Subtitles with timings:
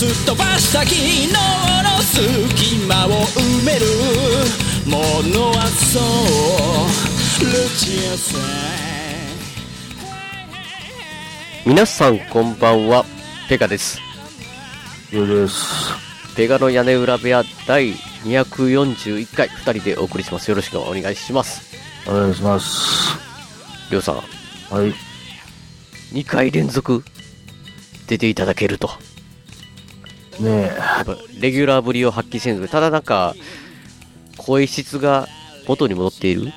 [0.00, 1.36] すっ飛ばした昨日の
[2.00, 3.84] 隙間を埋める
[4.86, 4.96] も
[5.28, 8.40] のはそうルチアさん
[11.66, 13.04] 皆さんこんばんは、
[13.50, 14.00] ペガです。
[15.12, 15.92] よです。
[16.34, 17.92] ペガの屋根裏部屋第
[18.24, 20.48] 241回、二人でお送りします。
[20.48, 21.76] よろしくお願いします。
[22.08, 23.18] お願いします。
[23.90, 24.94] りょうさん、はい。
[26.14, 27.04] 2回連続
[28.06, 29.09] 出ていただけると。
[30.40, 33.34] ねやっぱレギュラーぶりを発揮せんず、ただなんか、
[34.36, 35.28] 声質が
[35.66, 36.52] 元に戻っている？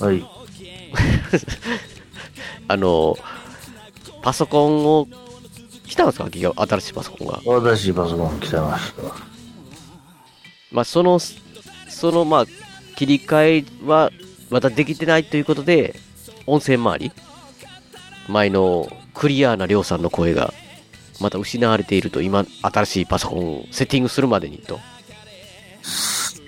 [0.00, 0.04] え。
[0.04, 0.22] はい。
[2.68, 3.16] あの、
[4.22, 5.08] パソコンを、
[5.86, 6.28] 来たんですか？
[6.30, 7.40] 新しいパソコンが。
[7.44, 9.02] 私パソコン来てました。
[10.70, 11.18] まあ、その、
[11.88, 12.46] その、まあ、
[12.96, 14.10] 切り替えは、
[14.50, 15.98] まだできてないということで、
[16.46, 17.12] 音声周り？
[18.28, 20.52] 前のクリアなりょうさんの声が、
[21.22, 24.80] また失われていると、今、新しいパソコンをセッティングするまでにと。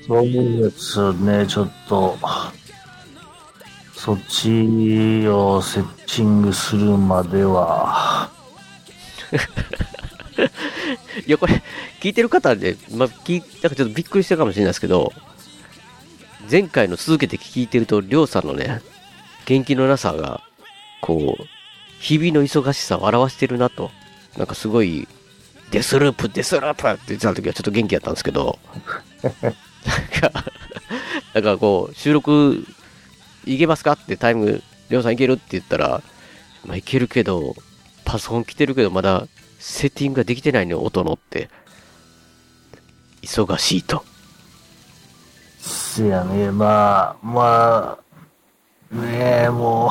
[0.06, 2.18] そうですね、ちょっと、
[3.94, 8.30] そっちをセッチングするまでは、
[11.26, 11.62] いや、これ、
[12.00, 15.12] 聞いてる方で、まあ、聞いなんかちょっとびっくりしたかもしれないですけど、
[16.50, 18.82] 前回の続けて聞いてると、りょうさんのね、
[19.46, 20.42] 元気のなさが、
[21.00, 21.44] こう、
[21.98, 23.90] 日々の忙しさを表してるなと。
[24.36, 25.06] なんかすごい、
[25.70, 28.58] デスループ、デスループって言ってた時はちょっと元気やったんですけど、
[29.22, 29.32] なん
[30.20, 30.44] か、
[31.34, 32.64] なんかこう、収録、
[33.44, 36.02] いけますかってタイム、りょうさんいけるって言ったら、
[36.64, 37.54] まあいけるけど、
[38.04, 39.26] パソコン来てるけど、まだ
[39.58, 41.48] セッティングができてないの、音のって。
[43.22, 44.04] 忙しいと。
[45.58, 47.98] せやね、まあ、ま
[48.92, 49.90] あ、ねえ、も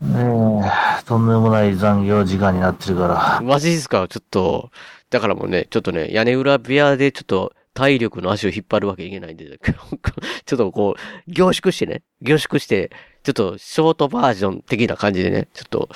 [0.00, 0.62] ね
[1.00, 4.06] え、とんでもない残業時間になってるから、マジですか？
[4.08, 4.70] ちょっと、
[5.10, 12.92] だからもうね、ちょっとね、屋根裏部屋でちょっと体力の足を引っ張るわけいけないんで、ちょっとこう、凝縮してね、凝縮して、
[13.24, 15.88] ちょっとショートバージョン的な感じでね、ちょっと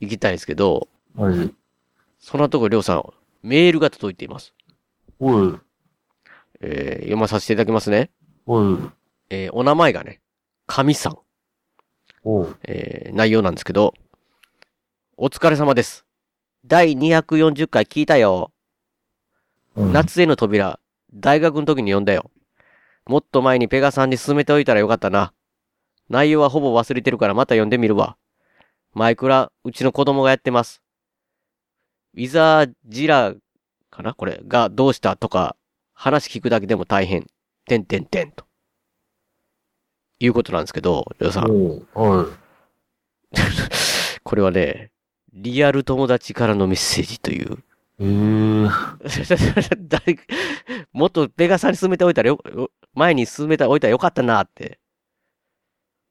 [0.00, 1.52] 行きたいんですけど、マジ、
[2.18, 3.04] そんなところ、りょうさん、
[3.42, 4.54] メールが届いています。
[5.18, 5.54] おい、
[6.60, 8.10] えー読まさせていただきますね。
[8.46, 8.78] おい、
[9.28, 10.20] えーお名前がね、
[10.66, 11.18] 神さん。
[12.64, 13.94] えー内容なんですけど、
[15.16, 16.04] お疲れ様です。
[16.66, 18.52] 第240回聞いたよ。
[19.74, 20.78] うん、夏への扉、
[21.14, 22.30] 大学の時に読んだよ。
[23.06, 25.32] もっと前にペガさんに勧めておいたらよかったな。
[26.08, 28.16] 内容はほぼ忘れてるからまた読んでみるわ。
[28.92, 30.82] マイクラ、うちの子供がやってます。
[32.14, 33.34] ウィザージラ
[33.90, 34.14] かな？
[34.14, 35.16] これがどうした？
[35.16, 35.56] とか、
[35.94, 37.26] 話聞くだけでも大変。
[37.66, 38.44] てんてんてんと。
[40.20, 41.50] いうことなんですけど、りょうさん。
[41.50, 42.26] おう、おい、
[44.22, 44.90] これはね、
[45.32, 47.58] リアル友達からのメッセージという。
[47.98, 48.70] えー、
[49.88, 50.18] 誰
[50.92, 54.78] もっとペガさんに進めておいたらよ、よ前に進めておいたらよかったなって。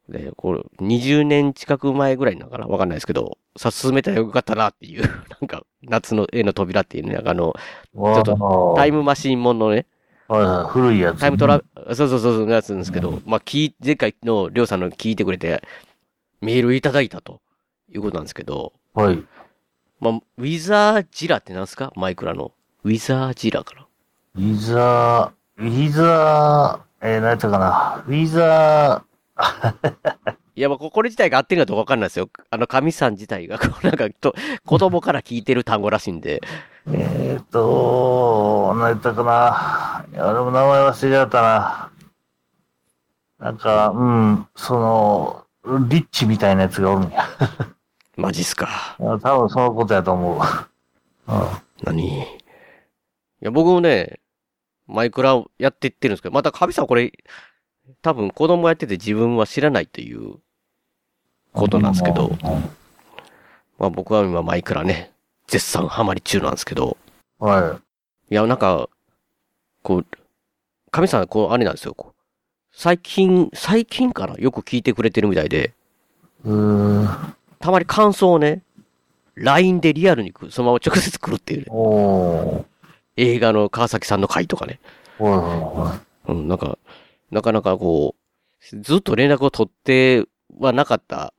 [0.10, 2.66] で、これ、20年近く前ぐらいなのかな？
[2.68, 7.54] わかんないですけど、さ、進めたらよかったなっていう、 なんか、夏の絵の扉っていうね、なんかあの、
[7.94, 9.86] ちょっとタイムマシンもののね、
[10.30, 11.20] はいはい、古いやつ。
[11.20, 15.64] タイムトラ、そうそうそうそうのやつなんですけど、まあ、聞い、前回のりょうさんの聞いてくれて、
[16.40, 17.42] メールいただいたと
[17.92, 19.24] いうことなんですけど、はい。
[20.00, 21.92] まあ、ウィザージラってなんですか？
[21.96, 22.54] マイクラの。
[22.84, 23.88] ウィザージラかな
[24.36, 28.04] ウィザー、ウィザー、えー、何やったかな。
[28.08, 29.04] ウィザ
[30.60, 32.30] いや、まあ、ここれ自体が合ってるかどうかわかんないですよ。
[32.50, 34.36] あの、神さん自体が、 こう、なんか、と、
[34.66, 36.42] 子供から聞いてる単語らしいんで。
[36.86, 40.06] ー、えーっと、何やったかな。
[40.12, 41.92] いや、俺も名前忘れちゃったな。
[43.40, 47.24] なんか、うん、その、リッチみたいなやつがおるんや。
[48.18, 48.98] マジっすか。
[49.00, 50.42] 多分そのことやと思う。
[51.32, 51.48] うん。
[51.84, 52.24] 何？
[52.24, 52.26] い
[53.40, 54.20] や、僕もね、
[54.88, 57.14] マイクラをやっていってるんですけど、また神さんこれ、
[58.02, 60.36] 多分子供やってて自分は知らないという
[61.54, 62.38] ことなんですけど、
[63.78, 65.12] まあ僕は今マイクラね、
[65.48, 66.98] 絶賛ハマり中なんですけど、
[67.40, 67.50] うん。
[67.50, 67.80] は
[68.32, 68.90] いや、なんか、
[69.82, 70.06] こう、
[70.92, 72.22] 神さん、こう、あれなんですよ、こう。
[72.72, 75.74] 最近、最近かなよく聞いてくれてるみたいで、
[76.46, 76.50] い。
[76.50, 77.36] うーん。
[77.60, 78.62] たまに感想をね、
[79.36, 81.66] LINE でリアルに来るそのまま直接来るっていうね。
[81.70, 82.66] おー。
[83.18, 84.80] 映画の川崎さんの回とかね。
[85.18, 86.78] はいはうん、なんか、
[87.32, 90.26] なかなかこう、ずっと連絡を取って
[90.60, 91.34] はなかった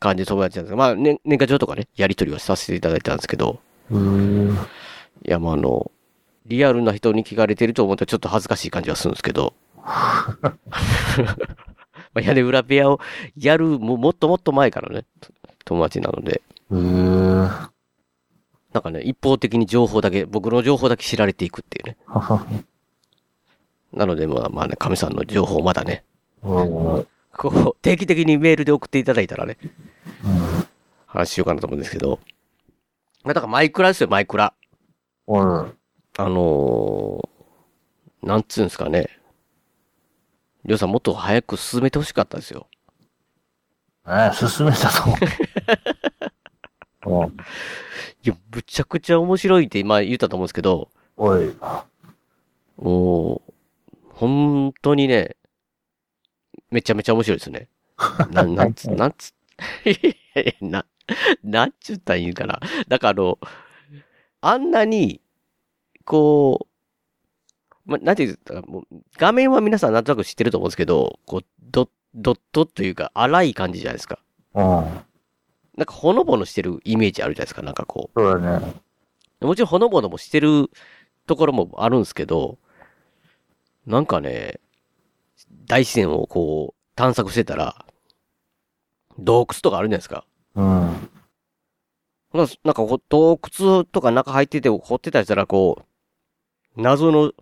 [0.00, 3.60] 感じで友達なんですけど、まあ、年年賀状とかね、やり取りはさせていただいたんですけど、
[3.90, 3.94] い。
[3.94, 4.00] へえ。
[5.28, 5.92] いや、まあ、あの、
[6.46, 9.86] リアルな人に聞かれてると思ったらちょっと恥ずかしい感じがするんですけど、 ま
[12.14, 13.00] あ、屋根裏部屋を
[13.36, 15.04] やるも、もっともっと前からね、
[15.64, 16.42] 友達なので、
[16.72, 17.70] へえ。
[18.72, 21.96] なんかね、一方的に情報だけ、僕の情報だけ知られていくっていうね。
[23.92, 26.04] なので、まあまあね、神さんの情報をまだね、
[26.42, 27.06] うん
[27.40, 29.56] こう、 定期的にメールで送っていただいたらね、
[31.06, 32.20] 話しようかなと思うんですけど、
[33.24, 34.52] まあだからマイクラですよ、マイクラ。
[35.26, 35.74] はい。
[36.18, 39.08] あのー、なんつうんですかね。
[40.66, 42.66] りょうさんもっと早く進めてほしかったですよ。
[44.06, 45.04] ね進めたと。
[47.08, 47.36] うん。
[48.22, 51.56] いや、むちゃくちゃ面白いって今言ったと思うんですけど、おい。
[52.76, 53.52] もう、
[54.10, 55.36] 本当にね、
[56.70, 57.68] めちゃめちゃ面白いですね。
[58.30, 59.34] な、なんつ、なんつ、
[60.60, 60.86] な、
[61.42, 62.60] なんちゅったらいいんかな？
[62.88, 63.38] だからあの、
[64.40, 65.20] あんなに、
[66.04, 68.84] こう、ま、なんて言ったら、もう、
[69.18, 74.18] 画面は皆さんなんとなく知ってると思うんですけど、こう、ドドットというか、荒い感じじゃないですか。
[74.54, 74.64] うん。
[75.76, 78.20] なんかほのぼのしてるイメージあるじゃないですか、なんかこう。
[78.20, 78.74] そうだね。
[79.40, 80.70] もちろんほのぼのもしてる
[81.26, 82.58] ところもあるんですけど、
[83.86, 84.60] なんかね、
[85.66, 87.84] 大自然をこう探索してたら、
[89.18, 90.24] 洞窟とかあるじゃないですか。
[90.54, 91.10] うん。
[92.32, 95.84] なんかなんかこう洞窟とか中入ってて掘ってたりしたらこ
[96.76, 97.32] う、謎の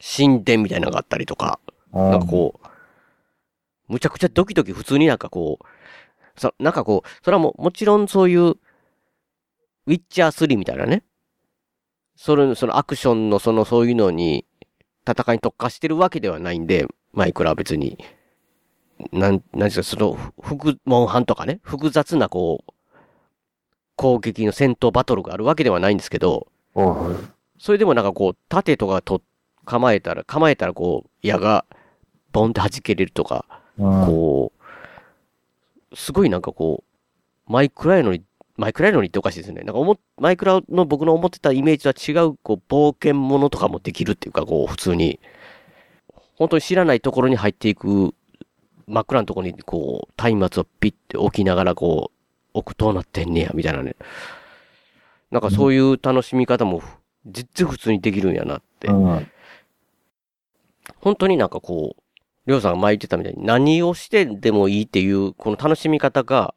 [0.00, 1.60] 神殿みたいなのがあったりとか、
[1.92, 2.10] うん。
[2.10, 2.66] なんかこう、
[3.88, 11.04] むちゃくちゃドキドキ普通になんかこう、そなんかこう、それはもう、もちろんそういう、ウィッチャー3みたいなね。
[12.16, 14.46] それ、そのアクションのそのそういうのに、
[15.06, 17.98] 戦いに特化してるわけではないんで、マイクラは別に、
[19.12, 22.72] なん、なんですか、その、複、モンハンとかね、複雑なこう、
[23.96, 26.48] 攻撃の戦闘バトルがあるわけではないんですけど、
[27.58, 29.22] それでもなんかこう、盾とかと
[29.64, 31.64] 構えたら、構えたらこう、矢が、
[32.32, 33.44] ボンって弾けれるとか、
[33.78, 34.52] こ
[35.92, 36.82] う、すごいなんかこ
[37.48, 38.22] う、マイクラやのに、
[38.56, 39.62] マイクラやのにっておかしいですね。
[39.62, 45.18] なんか思っ、マイクラの僕の思ってたイメージとは違う、こう、冒険者とかもできるっていうか、こう、普通に、
[46.36, 48.14] 本当に知らないところに入っていく、
[48.86, 53.96] 真っ暗なところに、こう、松明をピッて置きながら、こう、置くとうなってんねや、みたいなね。
[55.32, 56.80] なんかそういう楽しみ方も、
[57.26, 58.86] 実質普通にできるんやなって。
[58.86, 59.26] うん。
[61.00, 62.02] 本当になんかこう、
[62.46, 66.54] りょうさんが前言ってたみたいに何をしてでもいいっていう、この楽しみ方が、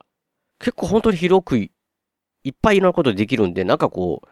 [0.60, 1.70] 結構本当に広く
[2.48, 4.28] い、いっぱいいろんなことできるんで、なんかこう、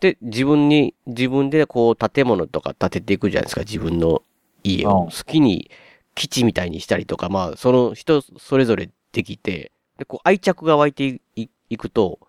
[0.00, 4.22] で、自分に、自分でこう建物とか建てていくじゃないですか、自分の
[4.62, 5.04] 家を。
[5.04, 5.10] うん。
[5.10, 5.70] 好きに
[6.14, 12.20] 基地みたいにしたりとか、まあ、その人それぞれできて、で、こう愛着が湧いていくと、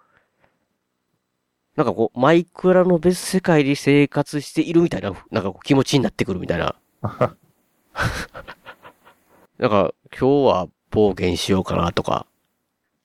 [1.75, 6.75] なんかこう、マイクラの別世界で生活しているみたいな、なんかこう気持ちになってくるみたいな。
[9.59, 12.25] なんか、今日は冒険しようかなとか、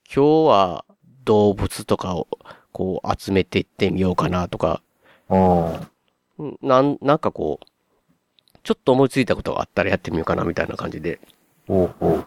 [0.06, 0.84] 今日は
[1.24, 2.28] 動物とかを
[2.72, 4.82] こう集めていってみようかなとか、
[6.62, 7.66] なん、なんかこう、
[8.62, 11.20] ちょっと思いついたことがあったらやってみようかなみたいな感じで、
[11.68, 11.94] おう。
[12.00, 12.26] おう。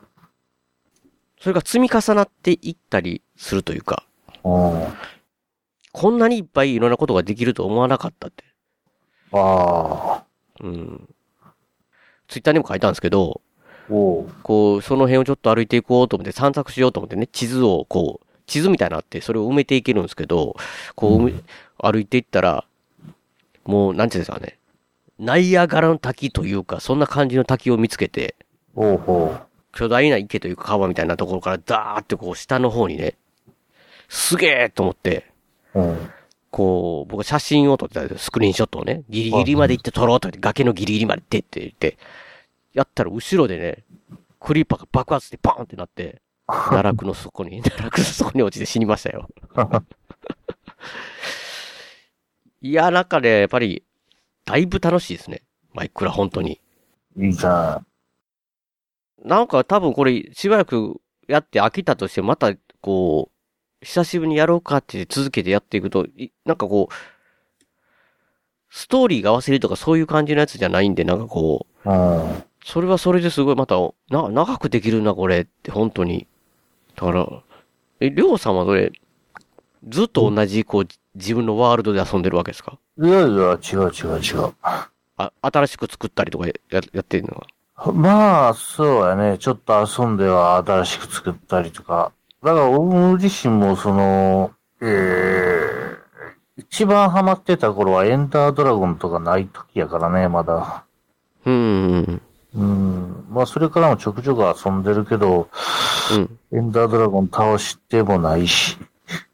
[1.39, 4.04] それが積み重なっていったりするというか。
[5.92, 8.44] こんなにいっぱいいろんなことができると思わなかったって。
[9.32, 10.25] ああ。
[10.62, 11.10] うん。
[12.27, 13.42] ツイッターにも書いたんですけど、
[13.89, 14.30] おう。
[14.44, 20.56] こう、その辺をちょっと歩いていこうと思って散策しようと思ってね、地図をこう、地図みたいなのあって、それを埋めていけるんですけど、
[20.96, 21.44] こう、
[21.77, 22.66] 歩いていったら、
[23.66, 24.58] もう、なんていうんですかね、
[25.20, 28.36] ナイアガラの滝というか、そんな感じの滝を見つけて、
[28.75, 29.04] おう。
[29.06, 29.42] おう。
[29.74, 33.16] 巨大な池というか川みたいなところからダーってこう下の方にね、
[34.08, 35.25] すげえと思って、
[35.74, 36.10] うん。
[36.50, 41.98] こう、僕は写真を撮ってたんですよスクリーンショットをね、ギリギリまで行って撮ろうと言って、崖のギリギリまで行ってって言って、
[42.74, 43.84] やったら後ろでね、
[44.39, 49.27] クリーパーが爆発してバーンってなって、奈落の底に、 奈落の底に落ちて死にましたよ。
[52.62, 53.84] いや、なんかね、やっぱり、
[54.46, 55.44] だいぶ楽しいですね。
[55.74, 56.60] マイクラ、本当に。
[57.18, 57.82] いいじゃ
[59.24, 66.94] なんか多分これ、しばらくやって飽きたとして、また、こう、久しぶりにやろうかって続けてやっていくと、いなんかこう、
[68.70, 71.89] ストーリーが合わせるとかそういう感じのやつじゃないんで、なんかこう。
[72.63, 73.75] それはそれですごいまた、
[74.10, 76.27] な、長くできるな、これって、本当に。
[76.98, 77.27] だから、
[78.01, 78.92] え、りょうさんはそれ、
[79.88, 82.77] ずっと同じ、こう、自分のワールドで遊んでるわけですか？
[83.00, 84.54] いやいや、違う違う違う。
[85.18, 87.94] あ、新しく作ったりとかややってるのは。
[87.94, 89.38] まあ、そうやね。
[89.38, 92.12] ちょっと遊んでは新しく作ったりとか。
[92.44, 94.51] だから、僕自身もその、
[94.82, 95.98] えー、
[96.58, 100.84] 一番ハマってた頃はエンダードラゴンとかない時やからね、まだ。
[101.46, 102.22] うん
[102.58, 103.26] うんうん。
[103.30, 105.50] まあ、それからもちょくちょく遊んでるけど、
[106.12, 106.40] うん。
[106.52, 108.78] エンダードラゴン倒してもないし。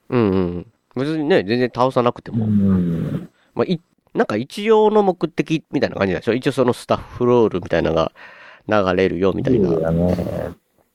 [0.09, 0.67] うんうん。
[0.95, 2.45] 別にね、全然倒さなくてうも。
[2.45, 3.29] ん。
[3.55, 3.81] まあ、い、
[4.13, 6.33] なんか一応の目的みたいな感じでしょ？
[6.33, 8.11] 一応そのスタッフロールみたいなのが
[8.67, 9.69] 流れるよみたいな。
[9.69, 10.51] そうやね。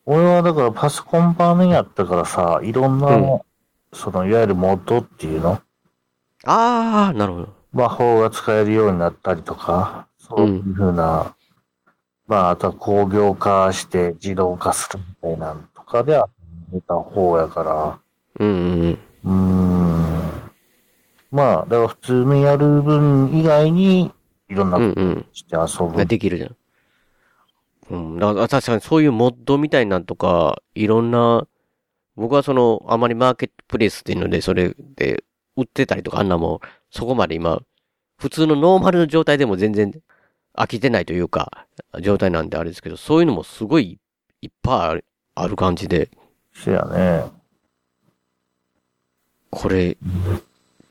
[0.06, 3.40] 俺はだからパソコン版やったからさ、いろんな、うん
[3.92, 5.60] その、いわゆるモッドっていうの？
[6.44, 7.48] ああ、なるほど。
[7.72, 11.34] 魔法が使えるようになったりとか、そういうふうな、
[12.28, 16.28] まあ、あとは工業化して自動化するみたいなのとかでは
[16.70, 17.98] 出た方やから、
[18.38, 20.18] うんうんうん。
[21.30, 24.12] まあ、だから普通にやる分以外に、
[24.50, 25.26] いろんなことうんうん。
[25.32, 25.96] して遊ぶ。
[25.96, 26.56] ができるじゃん。
[27.90, 28.18] うん。
[28.18, 31.46] だから確かにそういうモッドみたいなんとか、いろんな、
[32.14, 35.24] 僕はその、あまりマーケットプレイスっていうので、それで
[35.56, 37.62] 売ってたりとか、あんなもん、そこまで今、
[38.18, 39.92] 普通のノーマルの状態でも全然
[40.58, 41.66] 飽きてないというか、
[42.00, 43.98] 状態なんであれですけど、そういうのもすごい
[44.42, 46.10] いっぱいある感じで、
[46.52, 47.24] せやね。
[49.50, 49.96] これ、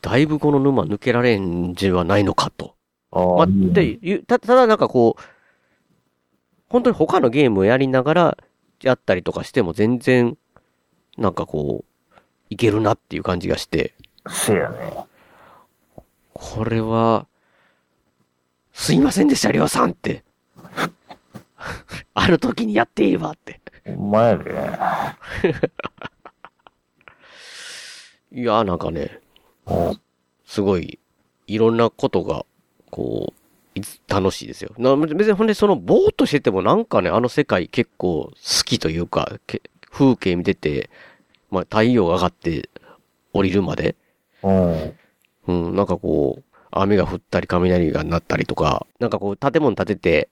[0.02, 2.76] だいぶこの沼抜けられんじはないのかと。
[3.12, 5.22] あまあ、で、ゆた、ただなんかこう、
[6.70, 8.38] 本当に他のゲームをやりながら
[8.82, 10.38] やったりとかしても全然、
[11.18, 12.16] なんかこう、
[12.50, 13.94] いけるなっていう感じがして、
[14.30, 14.94] せやね。
[16.34, 17.28] これは、
[18.78, 20.24] すいませんでした、りょうさんって。
[22.14, 23.60] ある時にやっていればって。
[23.86, 24.54] ほんまやで。
[28.40, 29.20] いや、なんかね、
[29.66, 30.02] うん
[30.46, 31.00] すごい、
[31.48, 32.46] いろんなことが、
[32.92, 33.34] こ
[33.76, 34.72] う、楽しいですよ。
[34.78, 40.92] な別にほんで、その、ぼーっとしててもなんかね、あの世界結構好きというか、け風景見てて、
[41.50, 42.70] まあ、太陽が上がって
[43.34, 43.96] 降りるまで、
[44.44, 44.98] うん。
[45.48, 46.44] うん、なんかこう、
[46.82, 50.30] 雨が降ったり雷が鳴ったりとか、なんかこう、建物建てて、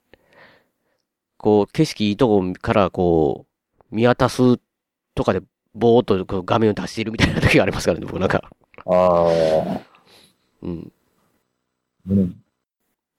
[1.37, 3.45] こう、景色いいとこからこ
[3.91, 4.57] う、見渡す
[5.13, 5.41] とかで、
[5.73, 8.49] ぼーっと画面を出しているみたいな時がありますからね、僕なんか。
[8.85, 9.81] ああ。
[10.61, 10.91] うん。
[12.09, 12.35] うん。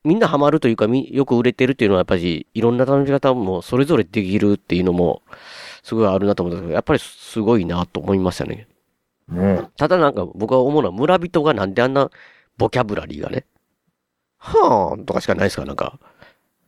[0.05, 5.23] みんなハマるというか、みよく売れてるっていうのはやっぱり、いろんな楽しみ方もそれぞれできるっていうのも、
[5.83, 8.69] すごいあるなと思ったけど、やっぱりすごいなと思いましたね。
[9.29, 12.11] ねただなんか僕は思うのは村人がなんであんな
[12.57, 13.45] ボキャブラリーがね、
[14.39, 15.99] はーんとかしかないですかなんか。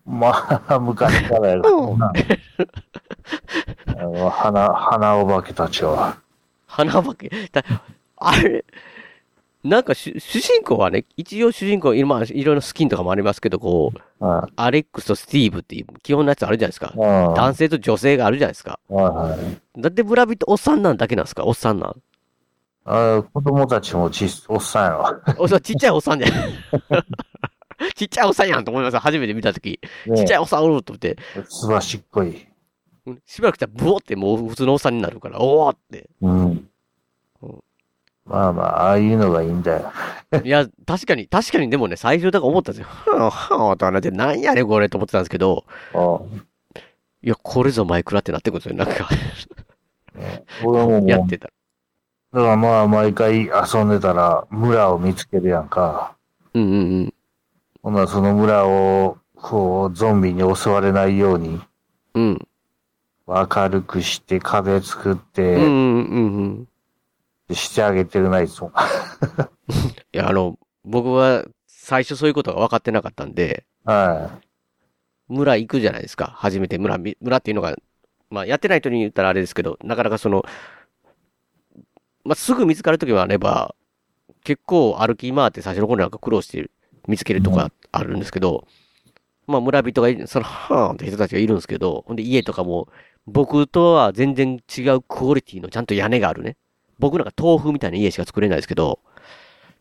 [0.04, 2.12] まあ、昔からやからな。
[3.87, 6.18] あの花、花お化けたちは。
[6.66, 7.30] 花化け？
[7.52, 7.62] だ
[8.16, 8.64] あれ、
[9.64, 14.42] なんか主主人公はね、一応主人公、いろまあいろいろスキンとかもありますけど、こう、うん。
[14.57, 16.92] アレックスとスティーブっていう基本のやつあるじゃないですか。
[16.97, 17.35] うん。
[17.35, 18.80] 男性と女性があるじゃないですか。
[18.88, 19.80] はいはい。
[19.80, 21.45] だって村人おっさんなんだけなんですか？
[21.45, 22.02] おっさんなん？
[22.90, 25.21] あ子供たちもちっおっさんやわ。
[25.37, 26.33] おっさんちっちゃいおっさんじゃん。
[27.95, 29.00] ちっちゃいおっさんやんと思いました。
[29.00, 29.78] 初めて見たとき。
[30.07, 31.18] ちっちゃねいおっさんおると思って、
[31.49, 32.47] すばしっこい。
[33.07, 36.09] うんしばらくしたらブオってもう普通のおっさんになるから、おおって。
[36.23, 36.68] うんうん。
[38.25, 39.92] まあまあ、ああいうのがいいんだよ。
[40.45, 42.88] いや、確かに、確かにでもね、最初だから思ったんですよ。
[42.88, 45.64] はぁ、はぁ、となって、なんやねんこれと思ってたんですけど、
[45.95, 46.21] あ
[47.23, 48.76] いや、これぞマイクラってなってくるんですよ。
[48.76, 49.09] なんか、
[50.14, 51.52] ね俺もやってたら。
[52.33, 56.15] だからまあ、毎回遊んでたら、村を見つけるやんか。
[56.53, 57.15] うんうんうん。
[57.83, 61.61] ほんならその村を、こう、ゾンビに襲われないように、
[62.15, 62.49] うん。
[63.27, 66.69] 明るくして、壁作っうんて、うんうん
[67.49, 67.55] うん。
[67.55, 68.73] してあげてるな、いつも。
[70.13, 74.41] いや、あの、僕は最初そういうことが分かってなかったんで、は
[75.29, 76.33] 村行くじゃないですか。
[76.37, 77.77] 初めて村み、村っていうのが、
[78.31, 80.45] まあ、やってない人に言ったらあれですけど、なかなかその、
[82.29, 83.75] まあ、すぐ見つかるときもあれば、
[84.45, 86.71] 結構歩き回って最初の頃なんか苦労して
[87.07, 88.67] 見つけるとかあるんですけど、
[89.47, 92.89] まあ、村人がいる、その、はーんって人たちがいるんですけど、ほんで家とかも、
[93.27, 96.59] 僕とは全然違うクオリティのちゃんと屋根があるね。
[96.99, 99.01] 僕なんか豆腐みたいな家しか作れないですけど、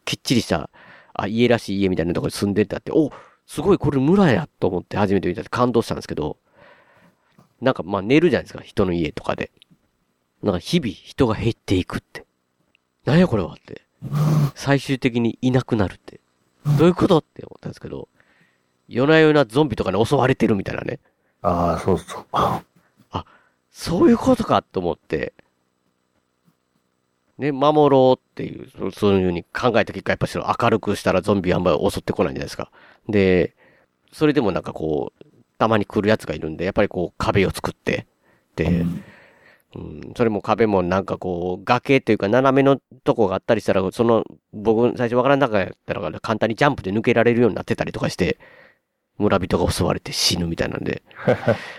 [0.06, 0.70] きっちりした、
[1.16, 3.12] あ、家らしい家みたいなところに住んでたって、お、
[3.46, 6.38] すごいこれ村やと思って初めて見たって感動したんですけど、
[7.60, 9.52] なんかまあ寝るじゃないですか、人の家とかで。
[10.44, 12.27] なんか日々人が減っていくって。
[13.08, 13.82] なんやこれはって。
[14.54, 16.20] 最終的にいなくなるって。
[16.78, 18.10] どういうことって思ったんですけど、
[18.88, 20.96] 夜な夜なゾンビとかに襲われてるみたいなね。
[20.96, 21.00] い。
[21.42, 22.26] ああ、そうそう。
[23.72, 25.34] そういうことかと思って、
[27.38, 32.72] ね、守ろうっていう、そそういうふうに考えた結果、やっぱし明るくしたらゾンビあんまり襲ってこないじゃないですか。
[33.08, 33.56] で、
[34.12, 35.26] それでもなんかこう、
[35.60, 38.08] たまに来るやつがいるんで、やっぱりこう壁を作って、
[38.56, 39.04] で、うん、
[40.16, 48.40] それも壁もなんかこう、崖というか斜めのとこがあったりしたら、その、僕最初わからなかったら簡単にジャンプで抜けられるようになってたりとかして、
[49.18, 51.02] 村人が襲われて死ぬみたいなんで、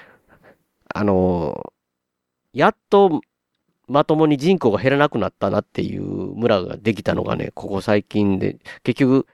[0.95, 1.73] あの
[2.53, 3.21] やっと
[3.89, 9.27] まともに人口が減らなくなったなっていう村ができたのがね、ここ最近で、結局、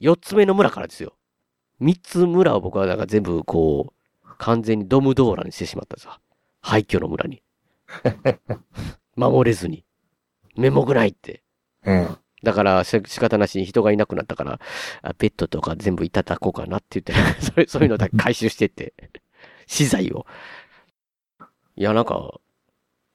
[0.00, 1.14] 4つ目の村からですよ。
[1.80, 6.20] 3つ村を僕はなんか全部こう、完全にドムドーラにしてしまったさ。
[6.60, 7.42] 廃墟の村に。
[9.16, 9.84] 守れずに。
[10.56, 11.42] 面目ないって。
[11.84, 12.18] うん。
[12.42, 14.60] だから、し仕方なしに人がいなくなったから、
[15.02, 18.94] あベッドとか全部いただこうかなって言って、 それそういうのだけ回収してって、
[19.66, 20.26] 資材を。
[21.76, 22.40] いや、なんか、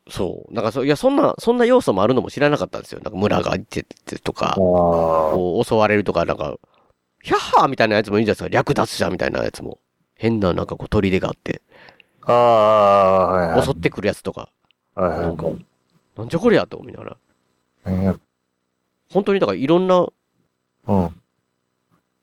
[0.10, 0.54] そう。
[0.54, 3.02] なんかそう、いや、そんな、そんな要素もあるのも知らなかったんですよ。
[3.04, 6.56] なんか村がいててとか襲われるとか、なんか、
[7.22, 8.50] ヒャッハーみたいなやつもいいじゃないですか。
[8.50, 9.80] 略奪者みたいなやつも。
[10.16, 11.62] 変な、なんかこう、砦があって、
[12.24, 13.66] ああ、はいはい。
[13.66, 14.50] 襲ってくるやつとか、
[15.02, 15.54] はいなんかは、
[16.18, 17.18] なんじゃこりゃと思いなが
[17.86, 18.20] ら。
[19.12, 20.08] 本当にだからいろんな、
[20.88, 21.22] うん。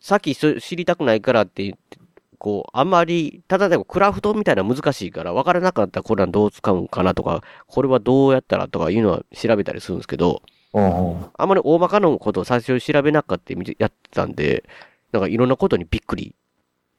[0.00, 1.98] さっきそ知りたくないからって言って、
[2.38, 10.42] こう、あんまり、ただでもクラフトみたいなの難しいから、わからなかったらこれはどう使うんかなとか、これはどうやったらとかいうのは調べたりするんですけど。
[10.74, 14.64] あんまり大まかのことを最初調べなかったやってたんで、
[15.12, 16.34] なんかいろんなことにびっくり、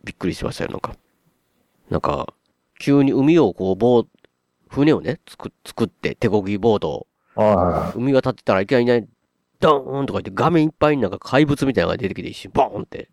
[0.05, 0.96] びっくりしましたよ、なんか。
[1.89, 2.34] なんか、
[2.79, 4.08] 急に海をこう、ボー、
[4.75, 9.08] 船をね、作作って、手漕ぎボードを、あ海渡ってたらいきなりね、
[9.60, 13.10] ドーンとか言って画面いっぱいになんか怪物みたいなのが出てきて一瞬、ボーンって。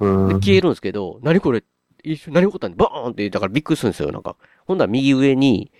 [0.00, 1.62] で消えるんですけど、何これ
[2.04, 4.36] 一瞬何起こったんで、ボーンって、だからびっくりするんですよ、なんか。
[4.66, 5.70] ほんなら右上に、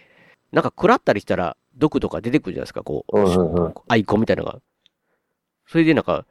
[0.52, 3.20] なんか食らったりしたら、毒とか出てくるじゃないですか、こう。
[3.20, 4.61] うんうんうんアイコンみたいなのが。
[5.66, 6.26] それでなんか、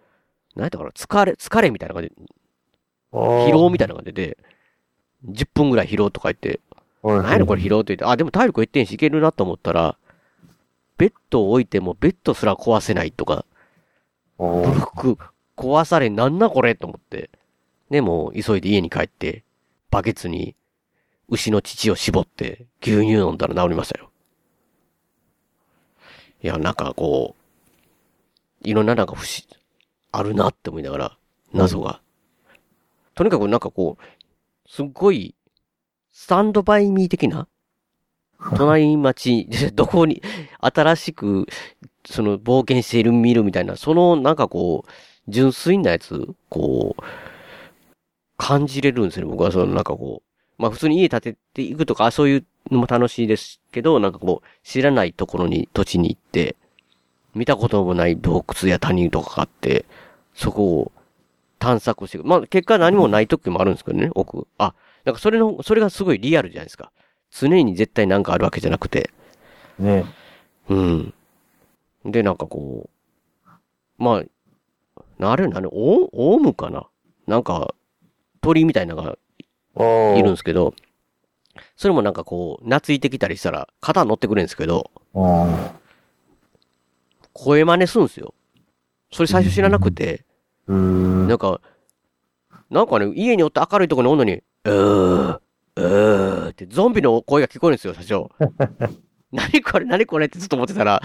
[0.55, 2.11] 何やったかな疲れ、疲れみたいなのが出
[3.13, 4.37] 疲労みたいなのが出て、
[5.25, 6.59] 10分ぐらい疲労とか言って、
[7.15, 9.97] はい何やろこれ疲労って言って、あ、でも体力減ってんしいけるなと思ったら、
[10.97, 13.45] ベッドを置いてもベッドすら壊せないとか、
[14.37, 15.17] おブロック
[15.55, 17.29] 壊されんなんなこれと思って。
[17.89, 19.43] でもう急いで家に帰って、
[19.89, 20.55] バケツに
[21.29, 24.11] 牛の乳を絞って牛乳飲んだら治りましたよ。
[26.43, 27.35] いや、なんかこ
[28.61, 29.59] う、いろんななんか不思
[30.11, 31.17] あるなって思いながら、
[31.53, 32.01] 謎が。
[33.15, 35.33] とにかくなんかこう、すっごい、
[36.19, 37.47] スタンドバイミー的な？
[38.57, 40.23] 隣町、どこに、
[40.59, 41.45] 新しく、
[42.09, 44.91] その、冒険している、見るみたいな、その、なんかこう、
[45.27, 47.03] 純粋なやつ、こう、
[48.35, 56.55] 感じれるんですよね、僕は、その、なんかこう、まあ普通に家建てていくとか、そういうのも楽しいですけど、なんかこう、知らないところに、土地に行って、
[57.35, 59.85] 見たこともない洞窟や谷とかがあって、
[60.33, 60.91] そこを
[61.59, 62.27] 探索していく。
[62.27, 64.47] まあ結果何もない時もあるんですけどね、奥。
[64.57, 64.73] あ、
[65.07, 66.91] なんかそれの、それがすごいリアルじゃないですか。
[67.31, 69.09] 常に絶対なんかあるわけじゃなくて。
[69.79, 70.03] ね。
[70.67, 71.13] うん。
[72.03, 73.49] で、なんかこう、
[73.97, 76.87] まあ、なれ、なれ、オオウムかな？
[77.25, 77.73] なんか、
[78.41, 79.17] 鳥みたいなのが
[79.75, 80.73] おいるんですけど、
[81.77, 85.55] それもなんかこう、懐いてきたりしたら、肩乗ってくれるんですけど、うん。
[87.31, 88.33] 声真似するんですよ。
[89.13, 90.25] それ最初知らなくて、
[90.67, 91.29] うん。
[91.29, 91.61] なんか、
[92.69, 95.39] なんかね、家におって明るいところにおんのに、うー、
[95.75, 98.29] うーってゾンビの声が聞こえるんですよ、最初。
[99.31, 101.01] 何これ何これってずっと思ってたら、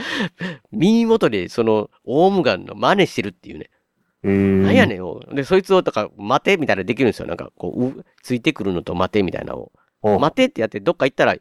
[0.70, 3.70] 耳元でその、オウムガンの真似してるっていうね。
[4.25, 5.20] えー、なんやねんよ。
[5.33, 7.27] で、そいつを、だから、待てみたいなのできるんですよ。
[7.27, 9.72] なんか、こう、うついてくるのと待てみたいなのを。
[10.03, 11.37] お待てってやって、どっか行ったら、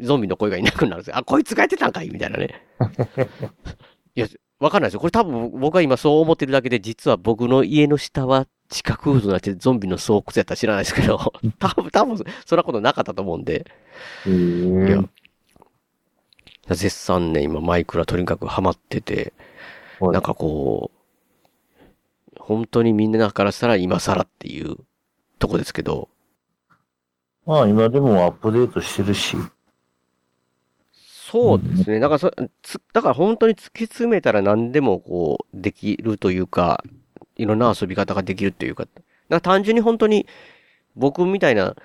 [0.00, 1.16] ゾンビの声がいなくなるんですよ。
[1.16, 2.62] あ、こいつがやってたんかいみたいなね。
[4.14, 4.26] いや、
[4.60, 5.00] わかんないですよ。
[5.00, 13.66] これ多分、僕は今そう思ってるだけで、実は僕の家の下は地下空洞になってゾンビの巣窟やったら知らないですけど、 多分、多分、そんなことなかったと思うんで。
[14.26, 15.04] えー、いや
[16.74, 19.32] 絶賛ね、今マイクラとにかくハマってて、
[20.00, 20.98] はいなんかこう、
[22.38, 24.76] 本当にみんなからしたら今更っていう
[25.38, 26.08] とこですけど、
[27.46, 29.36] まあ今でもアップデートしてるし。
[30.92, 32.00] そうですね。
[32.00, 36.84] だからそ、つだから本当に突き詰めたら何でもこう、できるというか、
[37.38, 40.26] いろんな遊び方ができるというか、だから単純に本当に
[40.96, 41.76] 僕みたいな、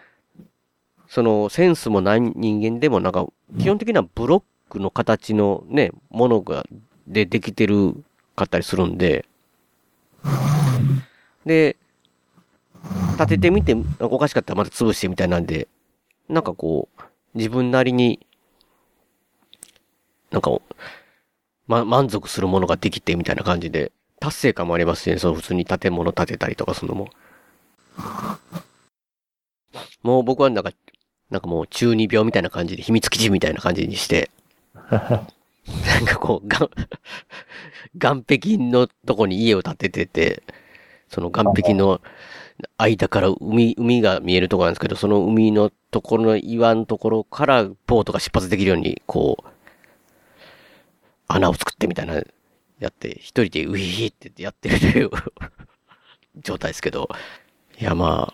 [1.08, 3.28] そのセンスもない人間でもなんか、
[3.60, 6.66] 基本的なブロックの形のね、ものが、
[7.06, 8.04] でできてる
[8.36, 9.26] かったりするんで、
[11.46, 11.76] で、
[13.14, 15.68] 立ててみて、おかしかったらまた潰してみたいなんで、
[16.30, 17.02] なんかこう、
[17.36, 18.26] 自分なりに、
[20.32, 20.52] なんか、
[21.68, 23.92] ま、満足するものができてみたいな感じで、
[24.24, 27.10] 達成感もありますしね、そう普通に建物建てたりとかするのも。
[30.02, 30.72] もう僕はなんか、
[31.30, 34.32] なんかもう中二病みたいな感じで秘密基地みたいな感じにして、
[34.90, 40.44] なんかこう、がん、岸壁のとこに家を建ててて、
[41.10, 42.00] その岸壁の
[42.78, 49.48] 間から海、海が見えるところなんですけど、その海のところの岩のところからボートが出発できるように、こう、
[51.28, 52.24] 穴を作ってみたいな、
[52.84, 55.10] やって、一人でウヒヒってやってるという
[56.38, 57.08] 状態ですけど、
[57.80, 58.34] いやま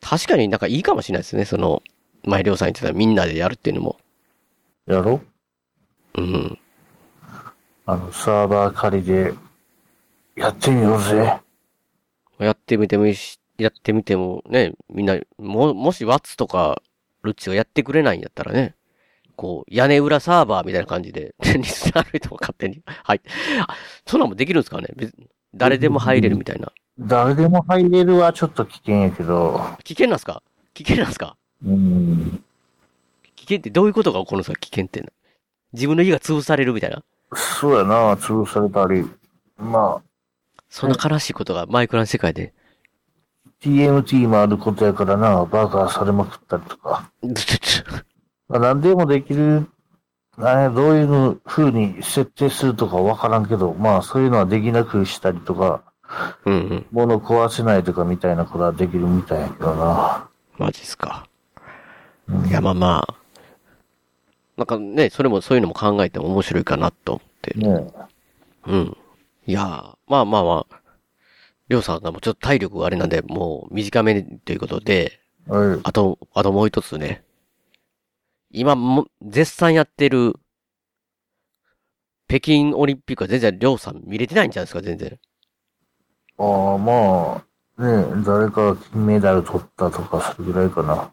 [0.00, 1.82] 確かになんかいいかもしれないですね、その、
[2.24, 3.96] 前りょうさん言ってたみんなでやるっていうのも。
[4.86, 5.20] やろ
[6.14, 6.58] うん。
[7.86, 9.34] あの、サーバー借りで、
[10.34, 11.40] やってみようぜ。
[12.38, 16.82] やってみてもいいし、やってみてもね、みんな、も、もしワッツとか、
[17.22, 18.74] ルッチがやってくれないんやったらね、
[19.38, 23.30] こう、屋根裏サーバーみたいな感じで、リスナーの人も勝手に入って、
[23.68, 23.68] あ
[24.04, 24.88] そんなんもできるんですかね？
[24.96, 25.14] 別
[25.54, 26.72] 誰でも入れるみたいな。
[26.98, 30.42] 誰でも入れるはちょっと危険やけど、危険なんすか？
[30.74, 31.36] 危険なんすか？
[31.64, 32.42] うん。
[33.36, 34.58] 危険ってどういうことが起こるんですか？
[34.58, 35.04] 危険って。
[35.72, 37.04] 自分の家が潰されるみたいな。
[37.36, 39.08] そうやな、潰されたり。
[39.56, 40.02] まあ、
[40.68, 42.52] そんな悲しいことがマイクラの世界で。
[43.62, 47.10] TMT もあることやからな、バカされまくったりとか。
[48.48, 49.60] まあ、何でもできる、
[50.38, 55.82] ね、どういうの風に設定するとかわからんけど、まあそういうのはできなくしたりとか、
[56.44, 56.86] うんうん。
[56.90, 60.28] 物壊せないとかみたいなことはできるみたいやけどな。
[60.56, 61.26] マジっすか。
[62.28, 63.14] うんいや、まあまあ。
[64.56, 67.58] なんかね、それもそういうのも考えても面白いかなと思って。
[67.58, 67.92] ね
[68.66, 68.96] うん。
[69.46, 70.80] いやー、まあまあまあ。
[71.68, 75.80] りょうさんがもうちょっと体力があれなんで、もう短めということで、はい。
[75.84, 77.22] あと、あともう一つね。
[78.58, 80.34] 今も、絶賛やってる、
[82.26, 85.18] 北京オリンピックは全然りょうさん見れてないんじゃないですか、全然。
[86.38, 87.44] ああ、ま
[87.78, 91.12] あ、ね誰かが金メダル取ったとか、それぐらいかな。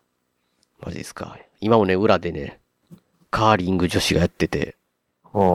[0.84, 1.38] マジですか。
[1.62, 2.60] 今もね、裏でね、
[3.30, 4.76] カーリング女子がやってて、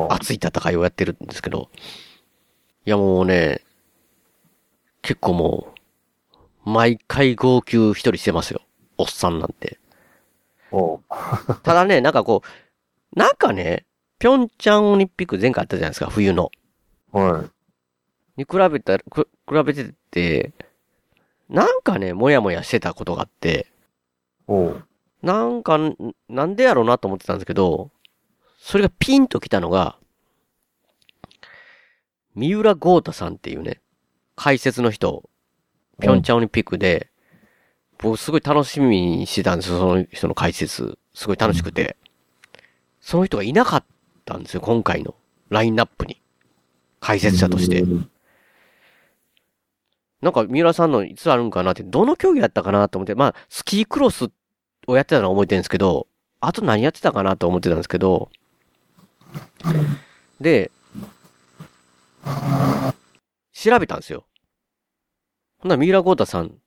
[0.08, 1.70] 熱い戦いをやってるんですけど、
[2.86, 3.62] いやもうね、
[5.02, 5.74] 結構も
[6.64, 8.62] う、毎回号泣一人してますよ。
[8.96, 9.79] おっさんなんて。
[11.62, 13.86] ただね、なんかこう、なんかね、
[14.18, 16.50] ピョンチャンオリンピック前回あったじゃないですか、冬の。
[17.12, 17.44] は
[18.36, 18.40] い。
[18.40, 20.52] に比べたら、く比べてて、
[21.48, 23.66] なんかね、もやもやしてたことがあって、
[24.46, 24.86] おう
[25.22, 25.96] なんか、ん
[26.28, 27.90] なんでやろうなと思ってたんですけど、
[28.58, 29.98] それがピンときたのが、
[32.34, 33.80] 三浦豪太さんっていうね、
[34.36, 35.28] 解説の人、
[36.00, 37.09] ピョンチャンオリンピックで、
[38.02, 40.98] 僕すごい楽しみにしてたんですよ、その人の解説。
[41.14, 41.96] すごい楽しくて。
[43.00, 43.84] その人がいなかっ
[44.24, 45.14] たんですよ、今回の
[45.48, 46.20] ラインナップに。
[47.00, 47.84] 解説者として。
[50.22, 54.30] なんか、三浦さんのいつあるんかなって、どの競技やったかなと思って、まあ、スキークロス
[54.86, 56.06] をやってたのは覚えてるんですけど、
[56.40, 58.30] あと何やってたかなと思ってたんですけど、
[60.40, 60.70] で、
[63.52, 64.24] 調べたんですよ。
[65.58, 66.59] ほんなら、三浦豪太さん、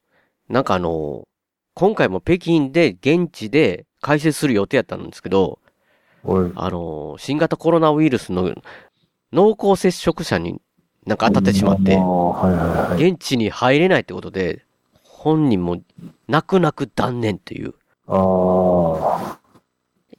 [0.49, 1.27] なんかあの、
[1.75, 5.59] 今回も北京で現地で解説する予定やったんですけど。
[6.55, 8.53] あの、新型コロナウイルスの
[9.33, 10.61] 濃厚接触者に
[11.05, 11.97] なんか当たってしまって。
[12.95, 14.63] 現地に入れないってことで、
[15.03, 15.81] 本人も
[16.27, 17.73] 泣く泣く断念という。
[18.07, 19.39] ああ、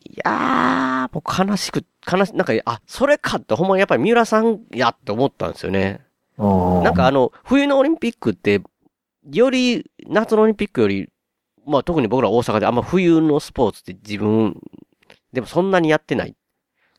[0.04, 6.00] いやー、もう悲しく、悲し、なんか、あ、それかって、ほんまにやっぱり三浦さんやって思ったんですよね。
[6.38, 8.60] なんかあの、冬のオリンピックって、
[9.32, 11.08] より、夏のオリンピックより、
[11.66, 14.60] まあ特に僕ら大阪であんま冬のスポーツって自分、
[15.32, 16.36] でもそんなにやってない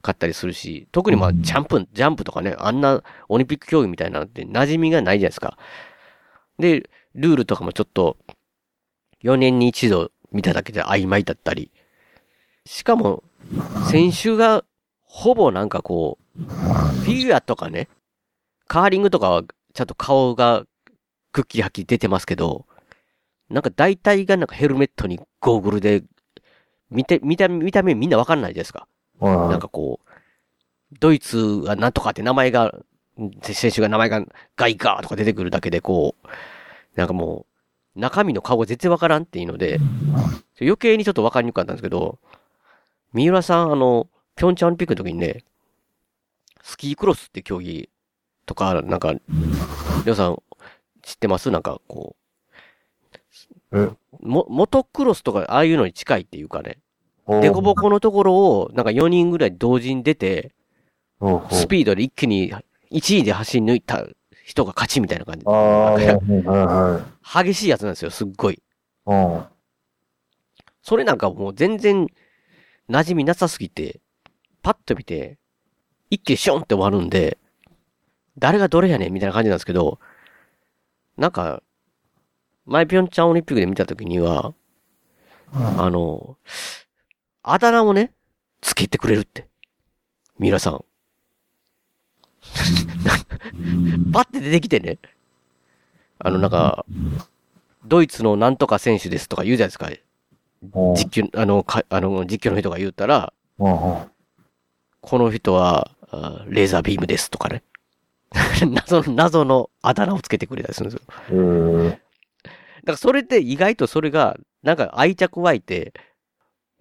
[0.02, 5.58] かったりするし、特にまあジャンプ、ジャンプとかね、あんなオリンピック競技みたいなのって馴染みがないじゃないですか。
[6.58, 8.18] で、ルールとかもちょっと、
[9.24, 11.72] 4年に一度見ただけで曖昧だったり。
[12.66, 13.24] しかも、
[13.90, 14.64] 選手が、
[15.04, 17.88] ほぼなんかこう、フィギュアとかね、
[18.68, 20.66] カーリングとかは、ちゃんと顔が
[21.36, 22.66] くっきりはっきり出てますけど、
[23.50, 26.02] なんか大体がなんかヘルメットにゴーグルで、
[26.90, 28.88] 見て、見た目、見た目みんなわかんないですか。
[29.20, 30.10] なんかこう、
[30.98, 32.74] ドイツはなんとかって名前が、
[33.42, 34.24] 選手が名前が
[34.56, 36.28] ガイガーとか出てくるだけでこう、
[36.96, 37.46] なんかも
[37.98, 39.80] う、中身の顔が全然わからんっていうので、
[40.62, 42.18] 余計にちょっとわかりにくかったんですけど、
[43.12, 45.44] 三浦さん、あの、ピョンチャンオリンピックの時にね、
[46.64, 47.90] スキークロスって競技
[48.46, 50.38] とか、なんか、りょうさん
[51.06, 51.52] 知ってます？
[51.52, 52.16] なんかこ
[53.72, 53.78] え？
[53.78, 56.80] う、も、モトクロスとかああいうのに近いっていうかね、
[57.28, 60.52] デコボコのところを、なんか4人ぐらい同時に出て、
[61.52, 62.54] スピードで一気に
[62.92, 64.04] 1位で走り抜いた
[64.44, 65.46] 人が勝ちみたいな感じ。
[67.44, 68.62] 激しいやつなんですよ、すっごい。
[69.06, 69.44] うん。
[70.82, 72.08] それなんかもう全然
[72.90, 74.02] 馴染みなさすぎて、
[74.64, 75.38] パッと見て、
[76.10, 77.38] 一気にションって終わるんで、
[78.38, 80.00] 誰がどれやねんみたいな感じなんですけど、
[81.18, 81.64] なんか、
[82.66, 84.54] 前ピョンチャンオリンピックで見たときには、
[85.54, 86.38] あの、
[87.44, 88.12] あだ名をね、
[88.62, 89.48] つけてくれるって。
[90.40, 90.84] ミラさん。
[94.12, 94.98] パッて出てきてね。
[96.20, 96.86] あの、なんか、
[97.86, 99.88] ドイツのなんとか選手ですとか言うじゃないですか。
[99.88, 103.98] うん実況、あの、か、あの、実況の人が言ったら、うん
[105.02, 107.62] この人は、あレーザービームですとかね。
[108.70, 111.38] 謎の、謎のあだ名をつけてくれたりするんですよ。
[111.38, 111.90] うん。
[111.90, 112.02] だか
[112.86, 115.94] らそれって意外とそれが、なんか愛着湧いて、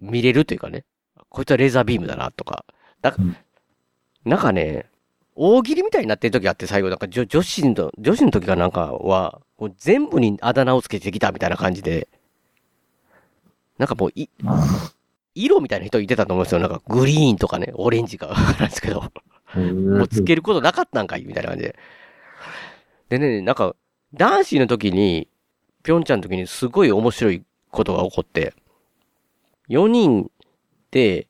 [0.01, 0.85] 見れるというかね。
[1.29, 2.65] こいつはレーザービームだなとか。
[3.01, 3.37] だかうん
[4.25, 4.87] なんかね、
[5.35, 12.09] 大喜利みたいになってる時あって最後、なんか女女子の、女子の時かなんかは、もう全部にあだ名をつけてきたみたいな感じで、
[13.77, 14.31] なんかもうい、
[15.35, 16.61] 色みたいな人いてたと思うんですよ。
[16.61, 19.13] なんかグリーンとかね、オレンジかわからんですけど。
[19.61, 21.77] もうつけることなかったんかいみたいな感じで。
[23.09, 23.77] でね、なんか、
[24.13, 25.29] 男子の時に、
[25.83, 28.55] ぴょんちゃんの時にすごい面白いことが起こって、
[29.69, 30.31] 4人
[30.91, 31.27] で、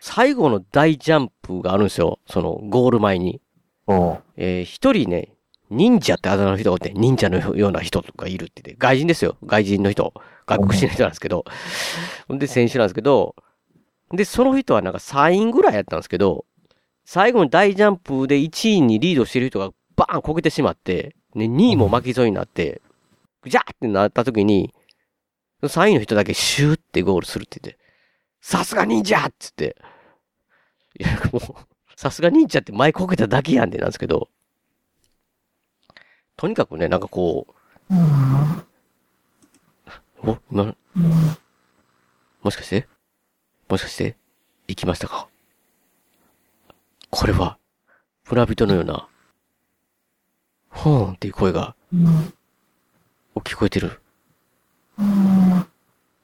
[0.00, 2.18] 最後の大ジャンプがあるんですよ。
[2.26, 3.40] その、ゴール前に。
[3.86, 4.18] うん。
[4.36, 5.34] えー一人ね、
[5.70, 9.36] 忍者ってあだ名の人がおって、忍者のような人がいるって言って、外人ですよ。
[9.44, 10.12] 外人の人。
[10.46, 11.44] 外国人の人なんですけど。
[12.28, 13.34] ほんで、選手なんですけど、
[14.12, 16.44] で、その人はなんか3位ぐらいやったんですけど、
[17.04, 22.80] 最後に大ジャンプで1位にリードしてる人がバーンこけてしまって、ね、2位も巻き添えになって、
[23.42, 24.74] ぐじゃーってなった時に、
[25.62, 27.80] 3位の人だけシューってゴールするって言って、
[28.40, 29.76] さすが忍者っつって、
[30.98, 31.42] いや、もう、
[31.96, 34.28] さすが忍者って前こけただけやんでなんですけど、
[36.36, 37.46] とにかくね、なんかこ
[37.90, 37.94] う、
[40.22, 40.74] お、今、
[42.42, 42.88] もしかして？
[43.68, 44.16] もしかして？
[44.68, 45.28] 行きましたか？
[47.16, 47.58] これは、
[48.28, 49.06] 村人のような、
[50.68, 51.76] ほーんっていう声が、
[53.36, 54.00] お、聞こえてる。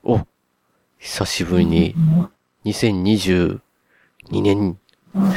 [0.02, 0.26] お、
[0.98, 1.94] 久しぶりに、
[2.64, 3.60] 2022
[4.32, 4.80] 年、
[5.14, 5.30] ま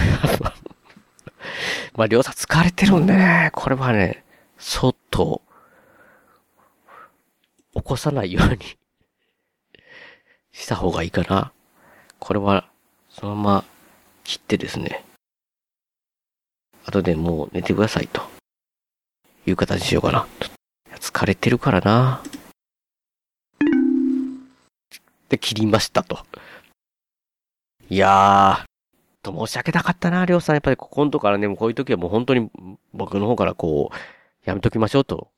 [2.06, 4.26] あ、りょうさん疲れてるんでね、これはね、
[4.58, 5.44] そっと、
[7.76, 8.58] 起こさないように
[10.52, 11.54] した方がいいかな。
[12.18, 12.68] これは、
[13.08, 13.63] そのまま
[14.24, 15.06] 切ってですね。
[16.86, 18.22] 後でもう寝てくださいと。
[19.46, 20.28] いう形にしようかな。
[21.00, 22.24] 疲れてるからな。
[25.30, 26.19] で、切りましたと。
[27.89, 28.65] いやー、
[29.22, 30.56] と申し訳なかったな、りょうさん。
[30.56, 32.50] やっぱりここのとこからね、もうこういう時はもう本当に
[32.93, 33.96] 僕の方からこう、
[34.46, 35.30] やめときましょうと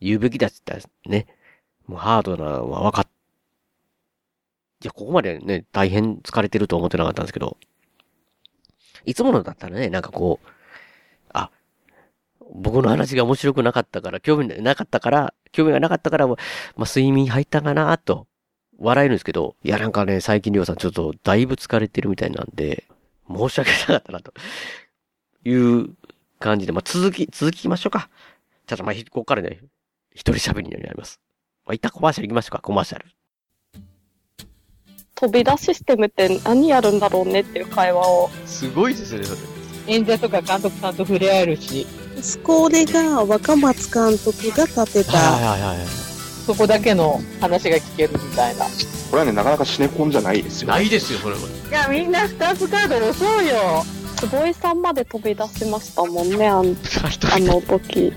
[0.00, 0.76] 言うべきだった
[1.08, 1.26] ね。
[1.86, 3.06] もうハードなのは分かっ、
[4.82, 7.56] いや、ここまでね、大変疲れてると思ってなかったんですけど、
[9.04, 10.48] いつものだったらね、なんかこう、
[12.54, 16.36] 僕の話が面白くなかったから、興味なかったから、興味がなかったから、ま
[16.76, 18.26] あ、睡眠入ったかなと、
[18.78, 22.84] 笑えるんですけど、いや、なんかね、最近りょうさんちょっとだいぶ疲れてるみたいなんで、
[23.28, 24.32] 申し訳なかったな、と
[25.44, 25.90] いう
[26.38, 28.10] 感じで、まあ、続き、続きましょうか。
[28.66, 29.60] ちょっとまあ、ここからね、
[30.12, 31.20] 一人喋りになります。
[31.64, 33.06] まあ、一旦コマーシャル行きましょうか、コマーシャル。
[35.14, 38.28] 飛び出システムって何やるんだろうねっていう会話を。
[38.44, 39.40] すごいですね、それ。
[39.94, 41.86] 演者とか監督さんと触れ合えるし、
[42.20, 45.86] スコーレが若松監督が立てた、はいはいはいはい。
[46.46, 48.64] そこだけの話が聞けるみたいな。
[48.64, 50.68] これはね、なかなかシネコンじゃないですよ。
[50.68, 51.40] ないですよ、それは。
[51.40, 53.84] いや、みんな2つカード押そうよ。
[54.16, 58.12] 坪井さんまで飛び出しましたもんね、あんあの時。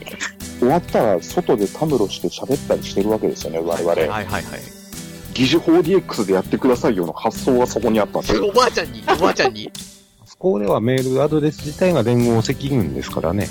[0.59, 3.89] 終わったら外でたむろして喋ったりしてるわけですよね、我々。
[3.89, 4.43] はいはいはい。
[5.33, 8.47] 疑似 4DX でやってくださいよの発想がそこにあったんですよ。
[8.47, 9.69] おばあちゃんに、おばあちゃんに。
[10.25, 13.49] そこではメールアドレス自体が連合赤軍ですからね。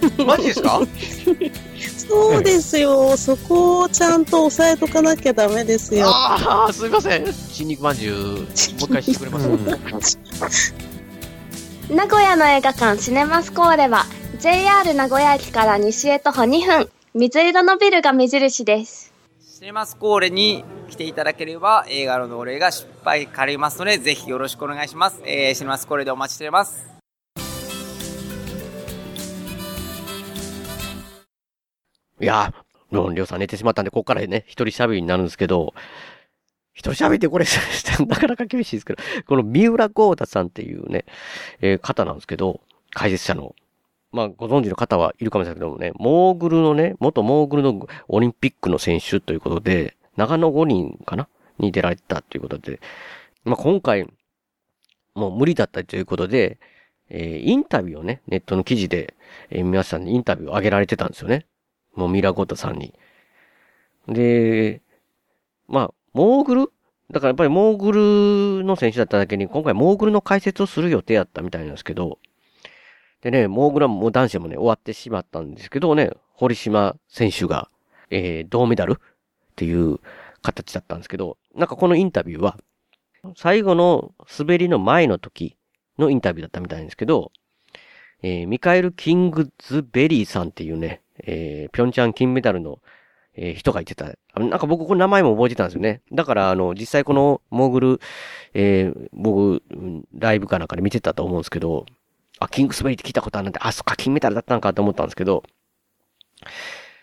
[0.26, 0.80] マジですか？
[2.08, 6.06] そうですよ、そこをちゃんと押さえとかなきゃダメですよ。
[6.08, 7.32] ああ、すみません。
[7.32, 9.40] 新肉まんじゅう、もう一回してくれま
[10.00, 10.18] す。
[11.90, 14.06] 名古屋の映画館シネマスコーレは
[14.40, 16.88] JR 名古屋駅から西へ徒歩2分。
[17.14, 19.12] 水色のビルが目印です。
[19.40, 26.95] シネマスコーレに来ていただければ映画の同例が失敗かりますのでぜひよろしくお願いします、えー、シネマスコーレでお待ちしております
[32.20, 35.74] いやー、もうりょうさん寝てしまったんで、ここからね、一人喋りになるんですけど、
[36.72, 37.44] 一人喋ってこれ、
[38.06, 41.04] なかなか厳しいですけど、この三浦豪太さんっていうね、
[41.60, 42.60] えー方なんですけど、
[42.92, 43.54] 解説者の。
[44.12, 52.80] まあ、ご存知の方はいるかもしれないけどもね、モーグルのね、元モーグルのオリンピックの選手ということで、長野五輪かなに出られたということで、
[53.44, 54.06] まあ、今回、
[55.14, 56.58] もう無理だったということで、
[57.10, 59.14] えーインタビューをね、ネットの記事で、
[59.50, 61.46] えー皆さんにインタビューを上げられてたんですよね。
[61.96, 62.94] もうミラゴットさんに。
[64.06, 64.82] で、
[65.66, 66.72] まあ、モーグル？
[67.10, 72.18] だからやっぱりモーグルの選手だっただけに、今回モーグルの解説をする予定だったみたいなんですけど、
[73.22, 77.70] でね、モーグルはもう男子もね、終わってしまったんですけどね、堀島選手が、
[78.10, 78.96] えー、銅メダルっ
[79.56, 79.98] ていう
[80.42, 82.58] 形だったんですけど、なんかこのインタビューは、
[83.36, 85.56] 最後の滑りの前の時
[85.98, 87.32] のインタビューだったみたいなんですけど、
[88.22, 92.80] えーミカエル・キングズベリーさんっていうね、えー、ピョンチャン金メダルの、
[93.34, 94.06] えー人が言ってた。
[94.32, 96.00] あなんか僕この名前も覚えてたんですよね。
[96.12, 98.00] だから、あの、実際このモーグル、
[98.54, 99.62] えー僕、
[100.14, 101.86] ライブかなんかで見てたと思うんですけど、
[102.38, 105.42] あ、キングスベリーって聞いたことあるなんて、あ、そっか、金メダルだったのかと思ったんですけど、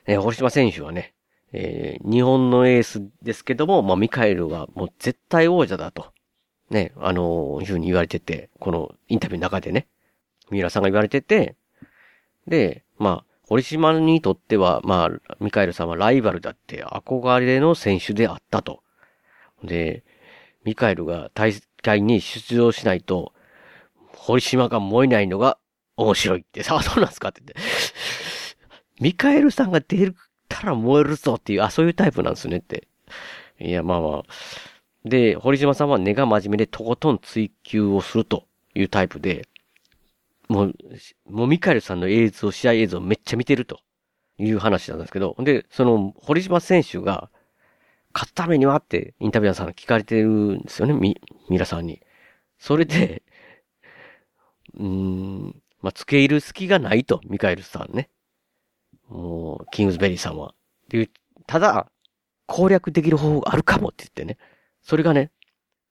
[0.06, 1.14] えー堀島選手はね、
[1.52, 6.12] えー日本のエースですけども、まあ、ミカエルはもう絶対王者だと。
[6.70, 9.88] ね、あのーいうふうに言われてて、このインタビューの中でね、
[10.50, 11.56] 三浦さんが言われてて、
[12.48, 18.84] で、まあ、堀島にとっては、まあ、ミカエルさんはライバルだって憧れの選手であったと。
[19.64, 20.04] で、
[20.64, 23.34] ミカエルが大会に出場しないと、
[24.16, 25.58] 堀島が燃えないのが
[25.98, 27.62] 面白いって、さあ、そうなんですかって言って。
[29.02, 30.14] ミカエルさんが出
[30.48, 32.88] たら燃えるぞっていう、あ、そういうタイプなんですねって。
[33.60, 34.24] いや、まあまあ。
[35.06, 39.48] で、堀島さんは根が真面目でとことん追求をするというタイプで、
[40.54, 40.74] もう、
[41.26, 43.80] もうミカエルさんの映像、試合映像めっちゃ見てると
[44.38, 47.32] いう話なんですけど、で、その、堀島選手が、
[48.14, 52.00] 勝つためにはってインタビュアーさんが聞かれてるんですよね、み、皆さんに。
[52.60, 53.24] それで、
[54.78, 58.12] うん、まあ、付け入る隙がないと、ミカエルさんね。
[59.10, 60.50] もう、キングズベリーさんは。
[60.50, 61.10] っていう、
[61.48, 61.92] ただ、
[62.46, 64.38] 攻略できる方法があるかもって言ってね。
[64.84, 65.32] それがね、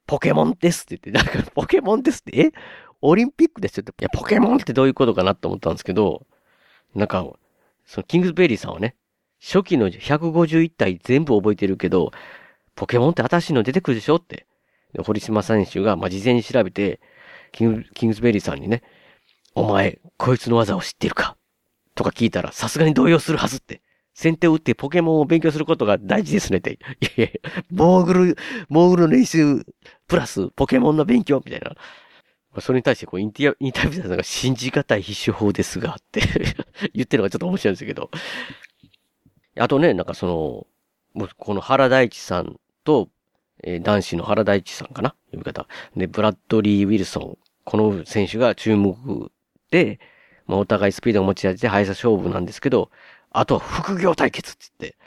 [0.06, 2.52] ポケモンですって言って、なんか、ポケモンですって、え？
[3.02, 6.26] オリンピックですよって、いや、ポケモンってどういうことかなと思ったんですけど、
[6.94, 7.26] なんか、
[7.84, 8.94] そのキングズベリーさんはね、
[9.40, 12.12] 初期の151体全部覚えてるけど、
[12.74, 14.46] ポケモンって新しいの出てくるでしょって。
[14.92, 17.00] で堀島選手が、まあ、事前に調べて、
[17.50, 18.82] キング、キングズベリーさんにね、
[19.54, 21.36] お前、こいつの技を知ってるか？
[21.94, 23.82] とか聞いたら、さすがに動揺するはずって。
[24.14, 26.72] 先手を打ってポケモンを勉強することが大事ですねって。
[26.72, 26.78] い
[27.16, 28.36] やいやモーグル、
[28.68, 29.64] モーグルの練習、
[30.06, 31.74] プラスポケモンの勉強みたいな。
[32.60, 36.20] それに対してこうインティア、インタビューさんが信じがたい必勝法ですがって
[36.92, 38.10] 言ってるのがちょっと面白いんですけど。
[39.58, 40.66] あとね、なんかその、
[41.14, 43.08] もうこの原大地さんと、
[43.64, 45.14] えー男子の原大地さんかな？
[45.30, 45.66] 呼び方。
[45.96, 47.38] で、ブラッドリー・ウィルソン。
[47.64, 49.30] この選手が注目
[49.70, 50.00] で、
[50.46, 52.90] まあ、お互いスピードが持ち味で速さ勝負なんですけど、
[53.30, 54.98] あとは副業対決って言って、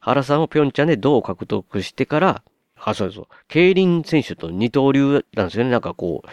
[0.00, 2.42] 原さんをピョンチャンで銅を獲得してから、
[2.78, 5.70] あ、そうそう、競輪選手と二刀流なんですよね。
[5.70, 6.28] なんかこう、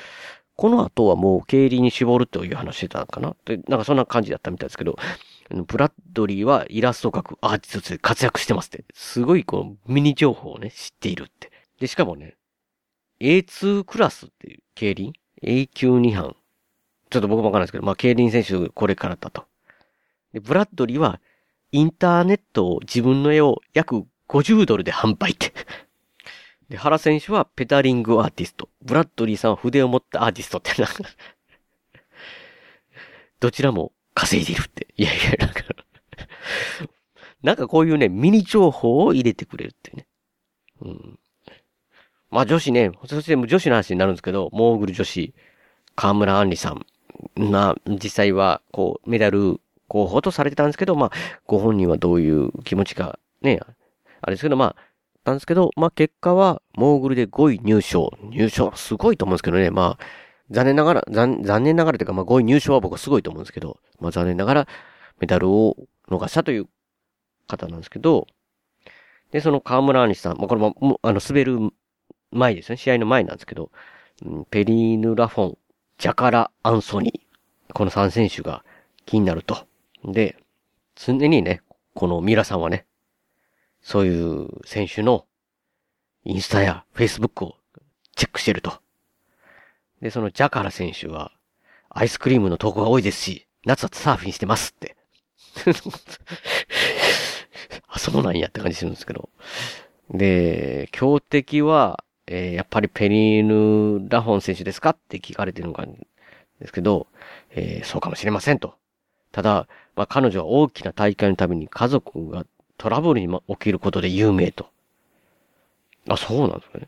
[0.56, 4.98] この後はもう競輪に絞るという話してたのかなで、なんかそんな感じだったみたいですけど、
[5.68, 8.86] ブラッドリーはイラスト描くアーティストとして活躍してますって。
[8.94, 11.52] すごいこう、ミニ情報をね、知っているって。
[11.80, 12.36] で、しかもね、
[13.20, 16.36] A2 クラスっていう競輪 ?A 級2班。
[17.10, 19.46] ちょっと僕もわかんないですけど、まあ、競輪選手これからだと。
[20.34, 21.20] で、ブラッドリーは、
[21.72, 25.54] インターネットを自分の絵を約50ドルで販売って。
[26.74, 28.68] で、原選手はペタリングアーティスト。
[28.82, 30.88] ブラッドリーさんは筆を持ったアーティストってな。
[33.40, 34.88] どちらも稼いでいるって。
[34.98, 35.64] いやいや、なんか、
[37.44, 40.08] なんかこういうね、ミニ情報を入れてくれるってね。
[40.82, 41.20] うん。
[42.32, 45.36] まあ女子ね、そして女子の話になるんですけど、モーグル女子、
[45.96, 46.74] 河村杏里さ
[47.40, 51.12] んが、実際は、こう、メダル候補とされてたんですけど、まあ、
[51.46, 53.60] ご本人はどういう気持ちか、ね、
[54.21, 54.92] あれですけど、まあ、
[55.26, 58.12] なんですけど、まあ結果は、モーグルで5位入賞。
[58.30, 60.06] 入賞すごいと思うんですけどね、まあ、
[60.52, 64.67] 残念ながら、残念ながらというか、まあ5位入賞は僕はすごいと思うんですけど、まあ残念ながら、
[65.19, 65.78] メダルを
[66.10, 66.67] 逃したという
[67.48, 68.28] 方なんですけど、
[69.32, 71.58] で、その河村杏里さん、まあこれも、もあの、滑る
[72.32, 73.71] 前ですね、試合の前なんですけど、
[74.26, 75.58] うんペリーヌ・ラフォン、
[75.98, 78.63] ジャカラ・アンソニー、この3選手が
[79.06, 79.65] 気になると。
[80.04, 80.38] で、
[80.96, 81.62] 常にね、
[81.96, 82.86] このミラさんはね、
[83.84, 85.25] そういう選手の
[86.23, 87.58] インスタやフェイスブックを
[88.15, 88.79] チェックしてると。
[90.02, 91.31] で、そのジャカラ選手は、
[91.90, 94.96] アイスクリームの投稿が多いですし、夏はサーフィンしてますって。
[97.88, 99.29] あ、そうなんやって感じするんですけど。
[100.10, 107.08] で、強敵は、えーやっぱりペリーヌ・ラフォン選手ですかって聞かれてるのかですけど、
[107.52, 108.75] えーそうかもしれませんと。
[109.31, 112.46] ただ、まあ、彼女は大きな大会のために家族が
[112.78, 114.67] トラブルに起きることで有名と。
[116.08, 116.88] あ、そうなんですね。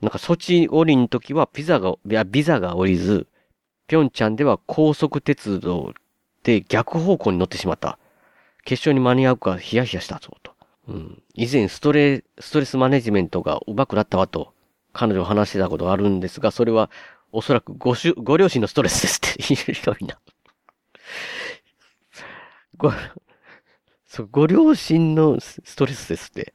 [0.00, 3.26] なんか、ソチオリの時はピザが、いや、ビザが降りず、
[3.88, 5.94] ピョンチャンでは高速鉄道
[6.44, 7.98] で逆方向に乗ってしまった。
[8.64, 10.52] 決勝に間に合うかヒヤヒヤしたぞと。
[10.88, 11.22] うん。
[11.34, 14.52] 以前ストレ、ストレスマネジメントが上手くなったわと、
[14.92, 16.90] 彼女は話してたことがあるんですが、それは
[17.32, 20.18] おそらくごしゅ、ご両親のストレスですってひどいな。
[22.76, 22.92] ご、
[24.08, 26.54] そう、ご両親のストレスですって。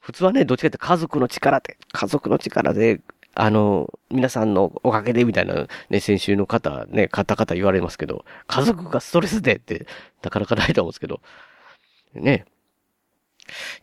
[0.00, 3.00] 普通はね、どっちかって家族の力で、家族の力で、
[3.34, 9.86] あの、皆さんのおかげでみたいな、ね、先週の方、ね、方々言われますけど、家族がストレスでって、
[10.22, 11.20] なかなかないと思うんですけど、
[12.14, 12.46] ね。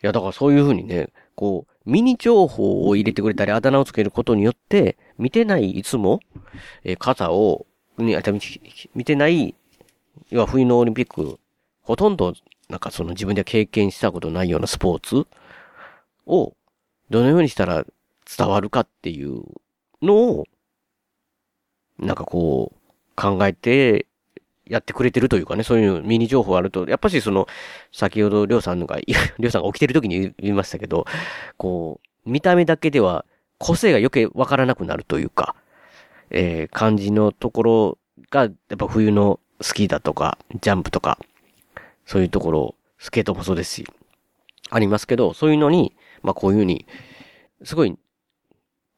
[0.02, 6.20] いや、だからそういうふうにね、こう、ミニ情報を入れてくれたり、あだ名をつけることによって、見てない、いつも、
[6.84, 7.66] え方を、
[7.96, 8.20] ね、
[8.94, 9.54] 見てない、
[10.28, 11.38] 要は冬のオリンピック、
[11.86, 12.34] ほとんど、
[12.68, 15.26] なんかその自分で経験したことないようなスポーツ
[16.26, 16.54] を、
[17.10, 17.84] どのようにしたら
[18.36, 19.44] 伝わるかっていう
[20.02, 20.44] のを、
[21.98, 22.80] なんかこう、
[23.14, 24.06] 考えて、
[24.68, 27.46] やってくれてるというかね、そういうミニ情報あると、やっぱしその、
[27.92, 31.06] 先ほどりょうさんが、りょうさんが起きてる時に言いましたけど、
[31.56, 33.24] こう、見た目だけでは
[33.58, 35.54] 個性が余計わからなくなるというか、
[36.30, 37.98] えー、感じのところ
[38.30, 41.18] が、やっぱ冬のスキーだとか、ジャンプとか、
[42.06, 43.86] そういうところ、スケートもそうですし、
[44.70, 46.86] ありますけど、そういうのに、まあこういうふうに、
[47.64, 47.96] すごい、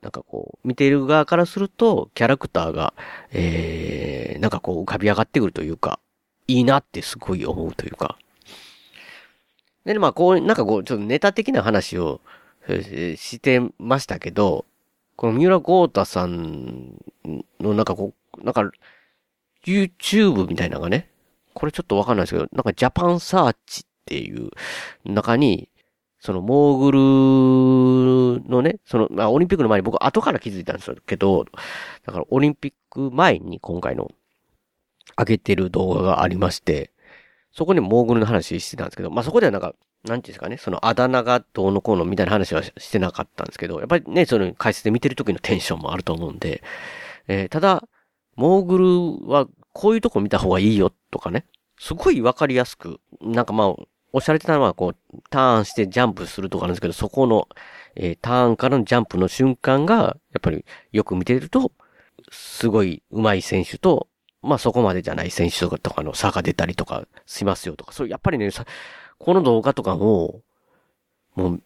[0.03, 2.95] なんかこう、見ている側からすると、キャラクターが、
[3.33, 5.99] えー、なんかこう浮かび上がってくるというか、
[6.47, 8.17] いいなってすごい思うというか。
[9.85, 12.21] で、まあこう、なんかこう、ちょっとネタ的な話を、
[13.17, 14.67] してましたけど、
[15.17, 17.03] この三浦豪太さん
[17.61, 18.71] のなんかこう、なんか、
[19.65, 21.11] YouTube みたいなのがね、
[21.59, 24.51] これちょっとわかんないですけど、なんかジャパンサーチっていう
[25.05, 25.69] 中に、
[26.21, 31.47] そのモーグルのね、その、まあオリンピックの前に僕後から気づいたんですけど、
[32.07, 34.09] だからオリンピック前に今回の
[35.17, 36.93] 上げてる動画がありまして、
[37.53, 46.63] そこでモーグルの話してたんですけど、まあそこではなんか、なんていうんですかね、そのあだ名がどうのこうのみたいな話はししてなかったんですけど、やっぱりね、その解説で見てる時のテンションもあると思うんで、
[47.27, 47.89] えーただ、
[48.37, 48.79] モーグ
[49.25, 49.49] ルは
[49.79, 51.45] こういうとこ見た方がいいよとかね、
[51.79, 53.69] すごいわかりやすく、なんかまあ、
[54.13, 57.47] おっしゃれてたのは、こう、ターンしてジャンプするとかなんですけど、そこの、
[57.95, 61.71] えーターンからのジャンプの瞬間が、やっぱりよく見てると、
[62.33, 64.09] すごい上手い選手と、
[64.43, 68.51] まあそこまでじゃない選手とかとかの差が出たりとかしますよとか、そう、やっぱりね、
[69.21, 70.41] この動画とかも、
[71.37, 71.63] もう、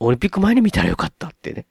[0.00, 1.66] オリンピック前に見たらよかったってね、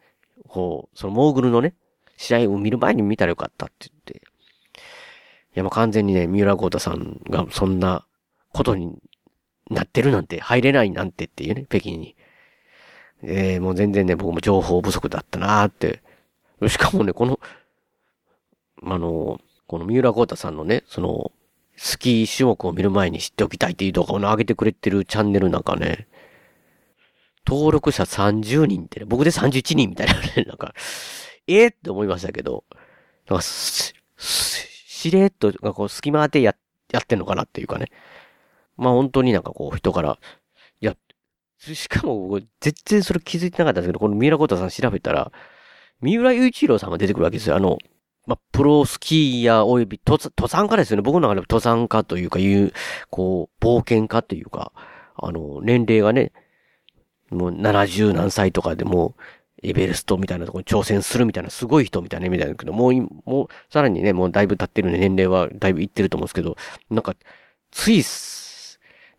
[0.48, 1.74] こう、そのモーグルのね、
[2.16, 3.90] 試合を見る前に見たらよかったって、
[5.56, 8.06] やもう完全にね、三浦豪太さんがそんな
[8.52, 8.98] ことに
[9.70, 12.16] なってるなんて、入れないなんてっていうね、北京に。
[13.24, 16.02] えー、もう全然ね、僕も情報不足だったなーって。
[16.68, 17.40] しかもね、この、
[18.84, 21.32] あの、この三浦豪太さんのね、その、
[21.76, 26.08] スキー種目を見る前に知っておきたいっていう動画をね上げてくれてるチャンネルなんかね、
[27.48, 30.74] 登録者30人ってね、僕で31人みたいなね、なんか、
[31.48, 32.64] えー、って思いましたけど、
[33.30, 33.46] なんか、
[35.04, 36.56] しれーっと、こう、隙間当てや、
[36.92, 37.88] やってんのかなっていうかね。
[38.78, 40.18] まあ本当になんかこう、人から、
[40.82, 40.96] いや、
[41.60, 45.32] しかも、全然それ気づいてなかったんですけど、この三浦豪太さん調べたら、
[46.02, 47.56] 三浦雄一郎さんが出てくるわけですよ。
[47.56, 47.78] あの、
[48.26, 51.04] まあ、プロスキーヤー及び登山登山家ですよね。
[51.04, 52.72] 僕の中で登山家というか、いう、
[53.10, 54.72] こう、冒険家というか、
[55.16, 56.32] あの、年齢がね、
[57.30, 59.16] もう70何歳とかでも、
[59.64, 62.94] エベレストみたいなところに挑戦するみたいな、すごい人みたいな意味だけど、もう、
[63.26, 66.58] もう、さらにね、もうだいぶ経ってるんで、年齢はだいぶいってると思うんですけど、
[66.90, 67.16] なんか、
[67.72, 68.04] つい、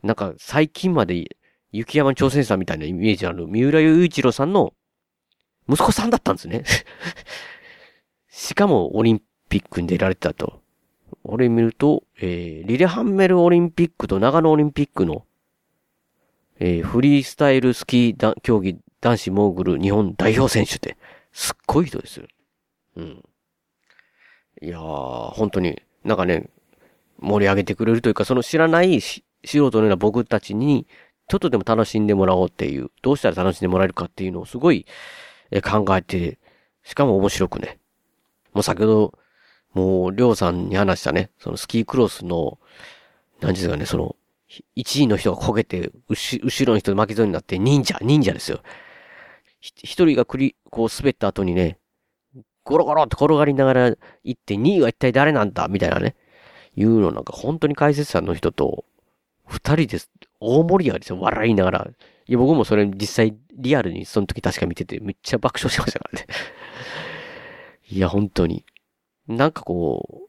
[0.02, 1.36] なんか、最近まで、
[1.72, 4.74] 雪山挑戦したみたいなイメージある、三浦雄一郎さんの、
[5.68, 6.64] 息子さんだったんですね。
[8.28, 10.60] しかも、オリンピックに出られてたと。
[11.24, 15.24] 俺見ると、えー、リレハンメルオリンピックと長野オリンピックの、
[16.58, 20.96] えー、フリースタイルスキー競技男子モーグル日本代表選手って、
[21.30, 22.26] すっごい人ですよ。
[22.96, 23.22] うん。
[24.62, 26.48] いやー、本当に、なんかね、
[27.18, 30.86] 盛り上げてくれるというか、その知らないし素人のような僕たちに、
[31.28, 34.86] ちょっとでも楽しんでもらおうっていう、どうしたら楽しんでもらえるかっていうのをすごい、
[35.62, 36.38] 考えて、
[36.82, 37.78] しかも面白くね。
[38.54, 39.18] もう先ほど、
[39.74, 42.58] もう、りょうさんに話したね、そのスキークロスの、
[43.42, 44.16] 何ですかね、その、
[44.76, 48.60] 1位の人が焦げて、後後ろの人負けそうになって、忍者、忍者ですよ。
[49.82, 51.78] 一人がくり、こう滑った後にね、
[52.64, 56.16] ゴロゴロって転がりながら行って、2位は一体誰なんだみたいなね。
[56.76, 58.84] いうのなんか本当に解説者の人と、
[59.46, 60.10] 二人です。
[60.40, 61.20] 大盛り上がりですよ。
[61.20, 61.88] 笑いながら。
[62.26, 66.26] いや、僕もそれ実際リアルにその時確か見ててめっちゃ爆笑しましたからね。
[67.88, 68.64] いや、本当に。
[69.28, 70.28] なんかこ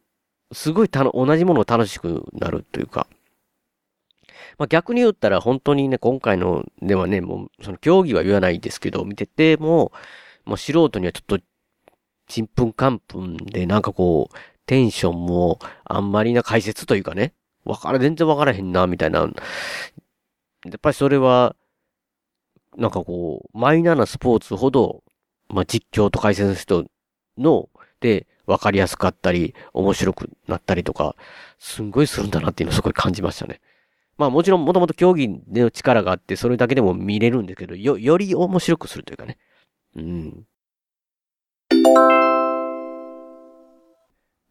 [0.51, 3.07] う、すごいたの、同じものを楽しくなるというか。
[4.57, 9.91] まあ逆に言ったら本当にね、今回のではね、もうその競技は言わないですけど、見てても、
[10.45, 11.39] もう素人にはちょっと、
[12.27, 14.35] ちんぷんかんぷんでなんかこう、
[14.65, 17.33] テンションもあんまりな解説というかね、
[17.65, 19.21] わから、全然わからへんな、みたいな。
[19.21, 19.27] や
[20.77, 21.55] っぱりそれは、
[22.77, 25.03] なんかこう、マイナーなスポーツほど、
[25.49, 26.85] まあ、実況と解説の人
[27.37, 27.69] の、
[28.01, 31.15] で、わかりやすかったり、面白くなったりとか、
[31.57, 33.61] すんごいするんだなっていうのをすごい感じましたね。
[34.17, 39.37] まあもちろんもともと競技の力があって、それだけでも見れるんですけど、よ、より面白くするというかね。
[39.95, 40.45] うん。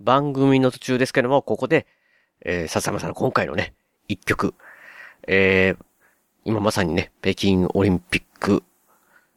[0.01, 1.87] 番組の途中ですけども、ここで、
[2.45, 3.75] えー、笹山さんの今回のね、
[4.09, 4.55] 一曲。
[5.27, 5.85] えー、
[6.45, 8.63] 今まさにね、北京オリンピック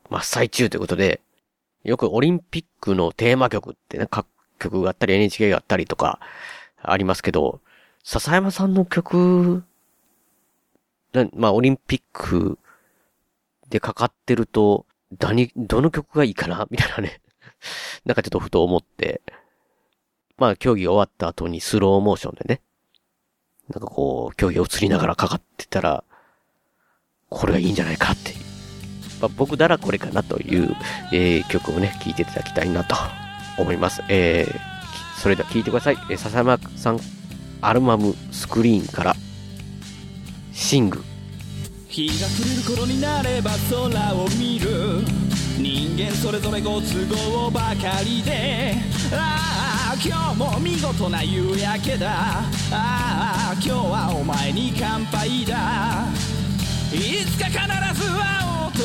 [0.09, 1.21] 真っ最中ということで、
[1.83, 4.27] よくオリンピックのテーマ曲ってね、各
[4.59, 6.19] 曲があったり NHK があったりとか、
[6.81, 7.61] ありますけど、
[8.03, 9.63] 笹山さんの曲、
[11.33, 12.57] まあ、オリンピック
[13.69, 14.85] でかかってると、
[15.19, 16.67] 何、どの曲がいいかな？
[16.71, 17.21] みたいなね。
[18.05, 19.21] なんかちょっとふと思って、
[20.37, 22.61] まあ、競技終わった後にスローモーションでね、
[23.73, 26.03] なんかこう、競技を映りながらかかってたら、
[27.29, 28.33] これがいいんじゃないかって。
[29.19, 30.75] まあ、僕ならこれかなという、
[31.11, 32.95] えー曲をね、聴いていただきたいなと
[33.57, 34.03] 思います。
[34.09, 35.97] えー、それでは聴いてください。
[36.09, 36.99] えー、笹山さん、
[37.61, 39.15] アルバムスクリーンから、
[40.57, 41.03] シング。
[41.87, 45.05] 日が暮れる頃になれば空を見る。
[45.59, 48.73] 人間それぞれご都合ばかりで。
[49.13, 52.09] ああ今日も見事な夕焼けだ。
[52.09, 56.07] ああ今日はお前に乾杯だ。
[56.91, 58.19] いつか必ず会
[58.65, 58.79] おうと。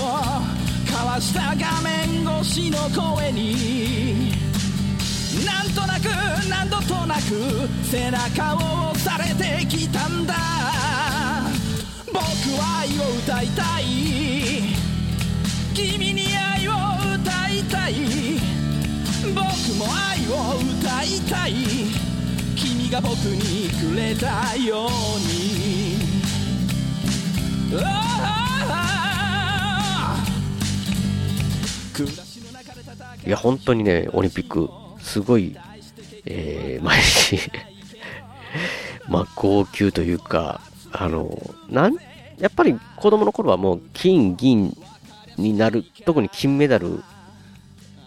[0.85, 4.31] 交わした画面越しの声に。
[5.47, 6.05] なんとなく
[6.51, 10.72] 何度となく背中を押されてきたんだ。
[12.61, 13.85] 愛を歌いたい
[15.75, 16.73] 君に愛を
[17.15, 17.95] 歌いたい
[19.35, 19.39] 僕
[19.79, 21.55] も愛を歌いたい
[22.57, 24.89] 君が僕にくれたよう
[25.21, 25.83] に。
[33.25, 34.69] いや、本当にね、オリンピック、
[35.01, 35.57] すごい、
[36.27, 37.51] えー、毎日、
[39.09, 41.31] まあ、号泣というか、あの、
[41.71, 41.97] なん、
[42.43, 44.77] やっぱり子供の頃はもう金、銀
[45.39, 47.03] になる、特に金メダル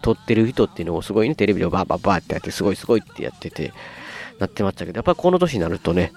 [0.01, 3.71] 取ってる人っていうのをすごいね、テレビでバーバーバーってやって、すごいすごいってやってて、
[4.39, 6.11] なってましたけど、やっぱりこの年になるとね、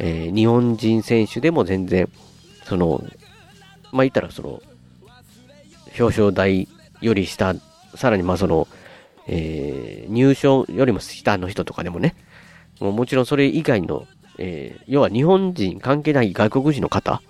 [0.00, 2.08] えー日本人選手でも全然、
[2.64, 3.04] その、
[3.92, 4.60] まあ、言ったらその、
[5.98, 6.68] 表彰台
[7.00, 7.54] より下、
[7.94, 8.66] さらにまあその、
[9.26, 12.16] えー入賞よりも下の人とかでもね、
[12.80, 14.06] もうもちろんそれ以外の、
[14.38, 17.22] えー要は日本人関係ない外国人の方、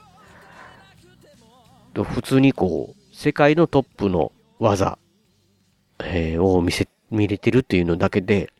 [1.98, 4.30] と普通にこう、世界のトップの
[4.60, 4.98] 技、
[5.98, 8.52] えーを見せ、見れてるっていうのだけで、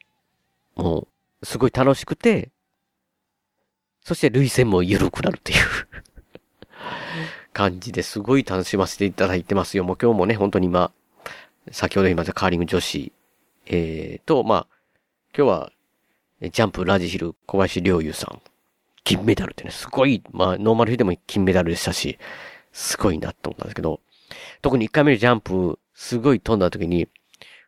[0.75, 1.07] も
[1.43, 2.51] う、すごい楽しくて、
[4.03, 5.59] そして類線も緩くなるっていう
[7.53, 9.85] 感じですごい楽しませていただいてますよ。
[9.85, 10.91] もう今日もね、本当に今、
[11.71, 13.13] 先ほど言いましたカーリング女子、
[13.67, 14.67] えー、と、まあ、
[15.37, 15.73] 今日は、
[16.41, 18.43] えジャンプラージヒル小林陵侑さん、
[19.05, 22.19] 金メダルってね、すごい、まあ、ノーマルヒルでも金メダルでしたし、
[22.73, 24.01] すごいなと思ったんですけど、
[24.63, 27.09] 特に1回目のジャンプ、すごい飛んだ時に、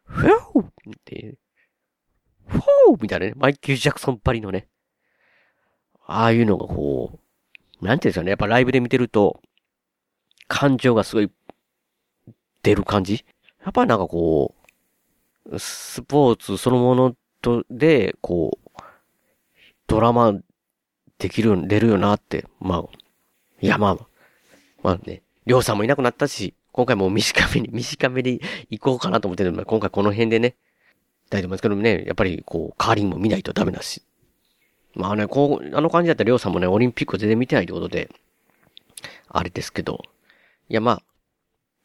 [0.04, 0.70] フォーっ
[1.04, 1.36] て、
[2.46, 4.68] フォーみたいなね、マイケル・ジャクソンばりのね、
[6.06, 7.20] ああいうのがこ
[7.80, 9.40] う、なんていうんですかね、やっぱライブで見てると、
[10.48, 11.30] 感情がすごい
[12.62, 13.24] 出る感じ。
[13.64, 14.54] やっぱなんかこ
[15.46, 18.82] う、スポーツそのものとで、こう、
[19.86, 20.34] ドラマ
[21.18, 22.84] できる、出るよなって、まあ、
[23.60, 24.09] いやまあ、
[24.82, 30.56] まあね、りょうさんもいなくなったし、今回もう短めに、短めに行こうかなと思ってるので、今回この辺でね、
[31.30, 34.02] 大丈夫ですけどもね、やっぱりこう、カーリングも見ないとダメだし。
[34.94, 38.10] まあね、こう、あの感じだったらりょうさんもね、オリンピック全然見てないってことで、
[39.28, 40.02] あれですけど、
[40.68, 41.02] いやまあ、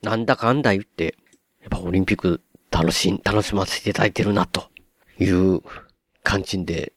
[0.01, 1.15] なんだかんだ言って、
[1.61, 2.41] やっぱオリンピック
[2.71, 4.69] 楽しん、楽しませていただいてるな、と
[5.19, 5.61] いう
[6.23, 6.93] 感じで、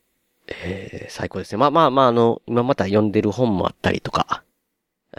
[0.48, 1.58] えー、最高ですね。
[1.58, 4.42] まあまあまあ、あの、今また読んでる本もあったりとか、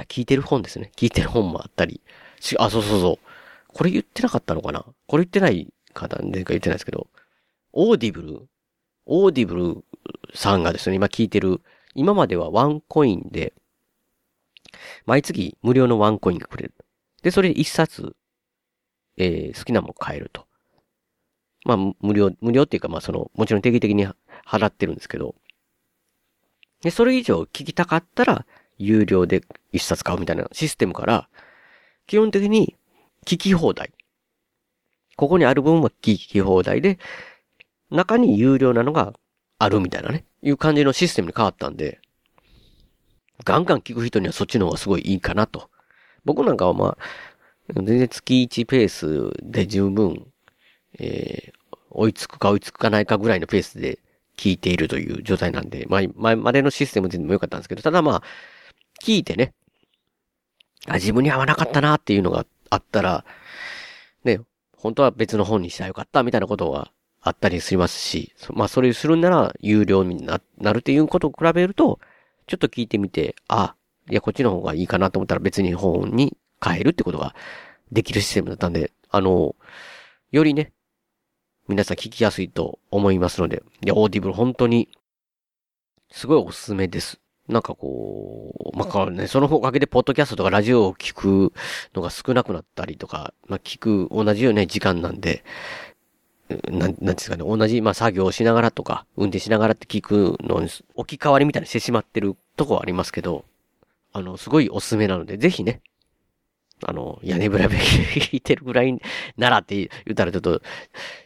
[0.04, 0.92] 聞いてる本ですね。
[0.96, 2.02] 聞いてる本もあったり。
[2.40, 3.28] しあ、そうそうそう。
[3.68, 4.86] これ言ってなかったのかな？
[5.08, 7.08] これ言ってないかな前回言ってないですけど、
[7.74, 8.48] オーディブル
[9.06, 9.84] オーディブル
[10.36, 11.62] さんがですね、今聞いてる、
[11.96, 13.54] 今まではワンコインで、
[15.06, 16.74] 毎月無料のワンコインがくれる。
[17.24, 18.16] で、それで一冊、
[19.18, 20.46] えー、好きなもの買えると。
[21.66, 24.08] まあ、無料、無料っていうか、まあ、その、もちろん定期的に
[24.46, 25.36] 払ってるんですけど、
[26.82, 28.46] で、それ以上聞きたかったら、
[28.80, 31.30] 有料で一冊買うみたいなシステムから、
[32.08, 32.76] 基本的に
[33.26, 33.94] 聞き放題。
[35.16, 36.98] ここにある分は聞き放題で、
[37.92, 39.14] 中に有料なのが
[39.60, 42.00] あるみたいなね、いう感じのシステムに変わったんで、
[43.46, 45.70] ガンガン聞く人にはそっちの方がすごいいいかなと。
[46.26, 46.98] 僕なんかはまあ、
[47.74, 50.26] 全然月1ペースで十分、
[50.98, 54.00] えー、追いつくか追いつかないかぐらいのペースで
[54.38, 58.24] 聞いているという状態なんで、まあ、前までのシステム全部良かったんですけど、ただまあ、
[59.04, 59.54] 聞いてね、
[60.88, 63.26] あ、自分に合わなかったなっていうのがあったら、
[64.24, 64.42] ね、
[64.76, 66.92] 本当は別の本にしたらよかったみたいなことは
[67.22, 70.40] あったりしますし、まあそれするなら有料にな
[70.74, 72.00] るっていうことを比べると、
[72.48, 73.76] ちょっと聞いてみて、あ、
[74.10, 77.36] いやこっちの方がいいかなと思ったら別に本に変えるってことが
[77.92, 79.56] できるシステムだったんで、あの、
[80.32, 80.72] よりね、
[81.68, 84.90] 皆さん聞きやすいと思いますので、いや、オーディブル本当に、
[86.12, 87.20] すごいおすすめです。
[87.50, 91.52] なんかこう、まあ、ね、そのおかげでポッドキャストとかラジオを聞く
[91.96, 95.44] のが少なくなったりとか、まあ、聞く同じようね、時間なんで、
[96.70, 103.46] なん、なんですかね、同じ、まあ、作業をしながらとか、運転しながらって聞くのに、置き換わりみたいにしてしまってるとこはありますけど、
[104.14, 105.82] あの、すごいおすすめなので、ぜひね、
[106.86, 109.00] あの、屋根ぶらべ聞いてるぐらい
[109.38, 110.62] ならって言ったらちょっと、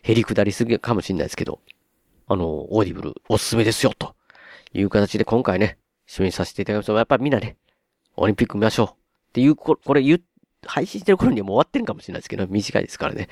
[0.03, 1.59] へりくだりすぎかもしれないですけど、
[2.27, 4.15] あの、オーディブルおすすめですよ、と
[4.73, 5.77] いう形で今回ね、
[6.07, 7.57] 締めさせていただきます、やっぱみんなね、
[8.15, 8.87] オリンピック見ましょう。
[8.87, 8.91] っ
[9.33, 10.21] ていう、これ言
[10.65, 13.27] 配信してる頃にはもう終わってるかもしれないですけど、短いですからね。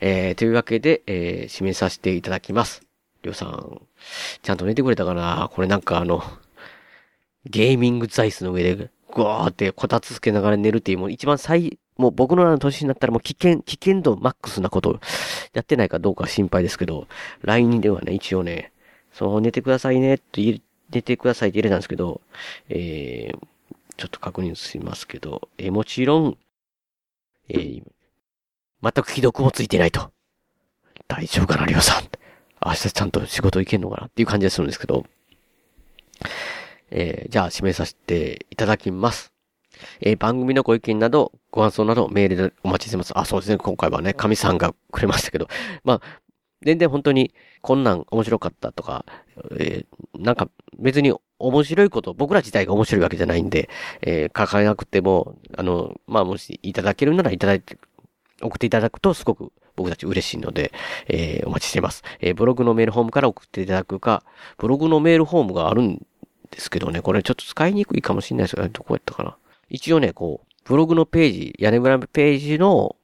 [0.00, 2.82] えー、というわけで、えー、締めさせていただきます。
[3.22, 3.80] りょうさん、
[4.42, 5.50] ちゃんと寝てくれたかな？
[5.52, 6.22] これなんかあの、
[7.44, 15.00] ゲーミング座椅子の上で、ぐわーってこたつつけながら寝るっていう、もう一番最、もう僕の年になったらもう危険、危険度マックスなこと
[15.54, 17.06] やってないかどうか心配ですけど、
[17.40, 18.72] LINE ではね、一応ね、
[19.12, 20.60] そう、寝てくださいねって
[20.90, 22.20] 入れ、寝てくださいって入れたんですけど、
[22.68, 23.38] えー、
[23.96, 26.38] ちょっと確認しますけど、えー、もちろん、
[27.48, 27.82] えー、
[28.82, 30.10] 全く既読もついてないと。
[31.08, 32.04] 大丈夫かな、りょうさん。
[32.64, 35.06] 明日ちゃんと仕事行けんのかなっていう感じがするんですけど。
[36.90, 39.32] えー、じゃあ、締めさせていただきます。
[40.00, 43.16] えー、番組のご意見など、ご感想など、メールでお待ちしてます。
[43.18, 43.58] あ、そうですね。
[43.58, 45.48] 今回はね、神さんがくれましたけど。
[45.84, 46.00] まあ、
[46.62, 47.34] 全然本当に、
[47.66, 49.04] こんなん面白かったとか、
[49.58, 50.48] えー、なんか
[50.78, 53.68] 別に面白いこと、僕ら自体が面白いわけじゃないんで、
[54.02, 57.76] えー、書かなくても、あの、まあ、もしいただけるならいただいて、
[58.40, 60.70] 送っていただくとすごく僕たち嬉しいので、
[61.08, 62.04] えー、お待ちしています。
[62.20, 64.22] えー、ブログのメールフォームから送っていただくか、
[64.58, 66.06] ブログのメールフォームがあるん
[66.52, 69.36] ですけどね、これちょっと使いにくいかもしれないですけど、どこやったかな。
[69.68, 72.94] 一応ね、こう、ブログのページ、屋根裏ページの、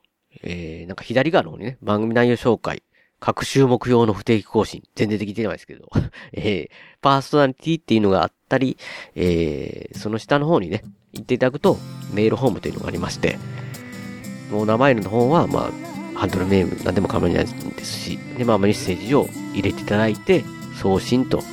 [0.44, 2.84] えー、なんか左側の方にね、番組内容紹介、
[3.22, 4.82] 各種目標の不定期更新。
[4.96, 5.88] 全然できてないですけど。
[6.34, 6.70] えー、
[7.00, 8.76] パーソナリティっていうのがあったり、
[9.14, 11.78] えー、その下の方にね、行っていただくと、
[12.12, 13.38] メールホームというのがありまして、
[14.50, 15.70] もう名前の方は、ま
[16.14, 20.44] あ、ハンドルネーム何でも構いないですし、で、まあ、メッセージを入れていただいて、
[20.80, 21.44] 送信と、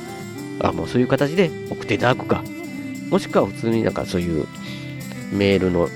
[0.58, 2.42] あ、もうそういう形で送っていただくか、
[3.10, 4.48] もしくは普通になんかそういう
[5.32, 5.88] メールの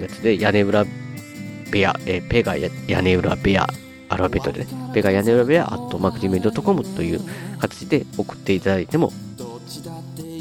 [0.00, 2.68] やつで、屋根裏部屋、えー、ペガ屋
[3.00, 3.68] 根裏部屋
[4.10, 7.20] アルファベットでね、ペガ屋根裏部屋、アットマク Gmail.com という
[7.58, 9.12] 形で送っていただいても、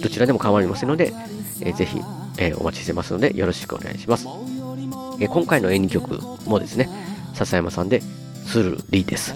[0.01, 1.13] どちらでも構いませんので、
[1.61, 2.01] えー、ぜひ、
[2.39, 4.27] えー、お待ちしてますので、よろしくお願いします。
[5.19, 6.89] えー、今回の演技曲もですね、
[7.35, 8.01] 笹山さんで、
[8.45, 9.35] スルリです。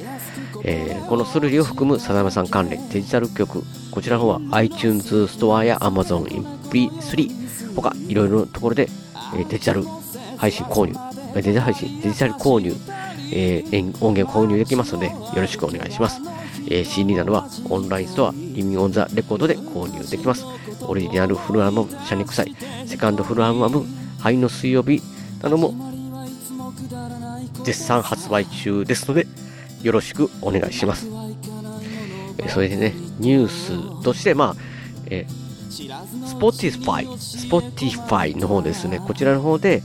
[0.63, 6.25] えー、このスルリを含む笹山さん関連デジタル曲、こちらの方は iTunes ストアや Amazon
[6.71, 8.89] MP3 他いろいろなところで、
[9.35, 9.83] えデジタル
[10.37, 10.93] 配信購入、
[11.35, 12.73] デジタル配信、デジタル購入、
[13.35, 16.21] えー、音源を購入できますので、よろしくお願いします。
[16.67, 20.45] えー、CD などはオンラインストア、リミオンザレコードで購入できます。
[20.81, 22.55] オリジナルフルアルバム、シャニクサイ、
[22.85, 23.85] セカンドフルアルバム、
[24.19, 25.01] 灰の水曜日
[25.41, 25.73] なども
[27.63, 29.27] 絶賛発売中ですので、
[29.81, 31.07] よろしくお願いします。
[32.37, 34.61] えー、それでね、ニュースとして、まあ、
[35.07, 35.43] えー、
[36.39, 39.81] Spotify、Spotify の方ですね、こちらの方で、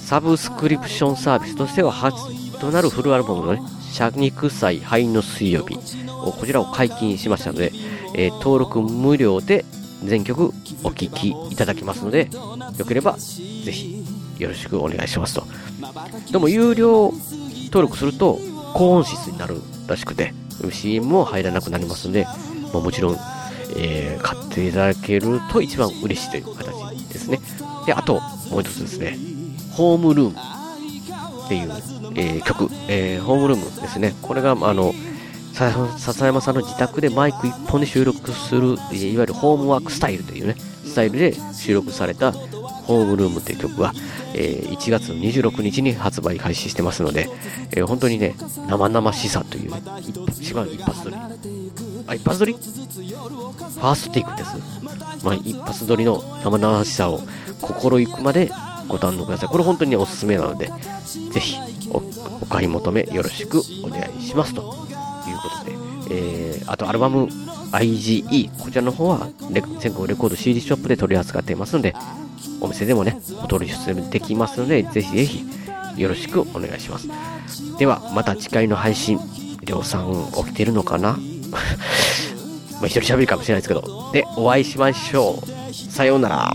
[0.00, 2.14] サブスクリプションサービスとしては初
[2.62, 3.60] となるフルアルバムのね、
[3.90, 5.76] シャニクサイ灰の水曜日
[6.08, 7.72] をこちらを解禁しましたので、
[8.14, 9.64] えー登録無料で
[10.04, 10.52] 全曲
[10.84, 12.30] お聴きいただけますので、
[12.78, 14.04] よければぜひ
[14.38, 15.44] よろしくお願いしますと。
[16.30, 17.12] でも有料
[17.64, 18.38] 登録すると
[18.74, 20.32] 高音質になるらしくて、
[20.70, 22.28] CM も入らなくなりますので、
[22.72, 23.16] まあ、もちろん、
[23.76, 27.40] えー買っていただけると一番嬉しいという形ですね。
[27.86, 29.18] で、あともう一つですね、
[29.72, 30.36] ホームルーム
[31.44, 31.72] っていう、
[32.14, 34.14] えー曲、えーホームルームですね。
[34.22, 34.94] これが、あの、
[35.54, 43.92] 笹山さんの自宅でマイク一本で収録する、いわゆるホームワークスタイルというね、スタイルで収録されたホームルームっていう曲は、
[44.34, 47.28] えー1月26日に発売開始してますので、
[47.72, 48.34] えー本当にね、
[48.68, 49.82] 生々しさというね、
[50.40, 51.16] 一番一発撮り。
[52.06, 52.52] あ、一発撮り？
[52.54, 54.50] ファーストテイクです。
[55.24, 57.20] まあ、一発撮りの生々しさを
[57.60, 58.50] 心ゆくまで
[58.88, 59.48] ご堪能ください。
[59.48, 60.66] これ本当におすすめなので、
[61.30, 61.56] ぜひ
[61.92, 64.74] お買い求めよろしくお願いしますというこ
[65.58, 65.76] とで、
[66.10, 67.28] えー、あとアルバム
[67.72, 69.28] IGE、こちらの方は
[69.80, 71.94] 全国レコード CD ショップで取り扱っていますので、
[72.60, 75.44] お店でもね、お取り寄せできますので、ぜひぜひ
[75.96, 77.08] よろしくお願いします。
[77.78, 79.18] では、また次回の配信、
[79.62, 81.18] りょうさん起きてるのかな？
[82.80, 84.10] まあ一人喋りかもしれないですけど。
[84.12, 85.72] で、お会いしましょう。
[85.74, 86.54] さようなら。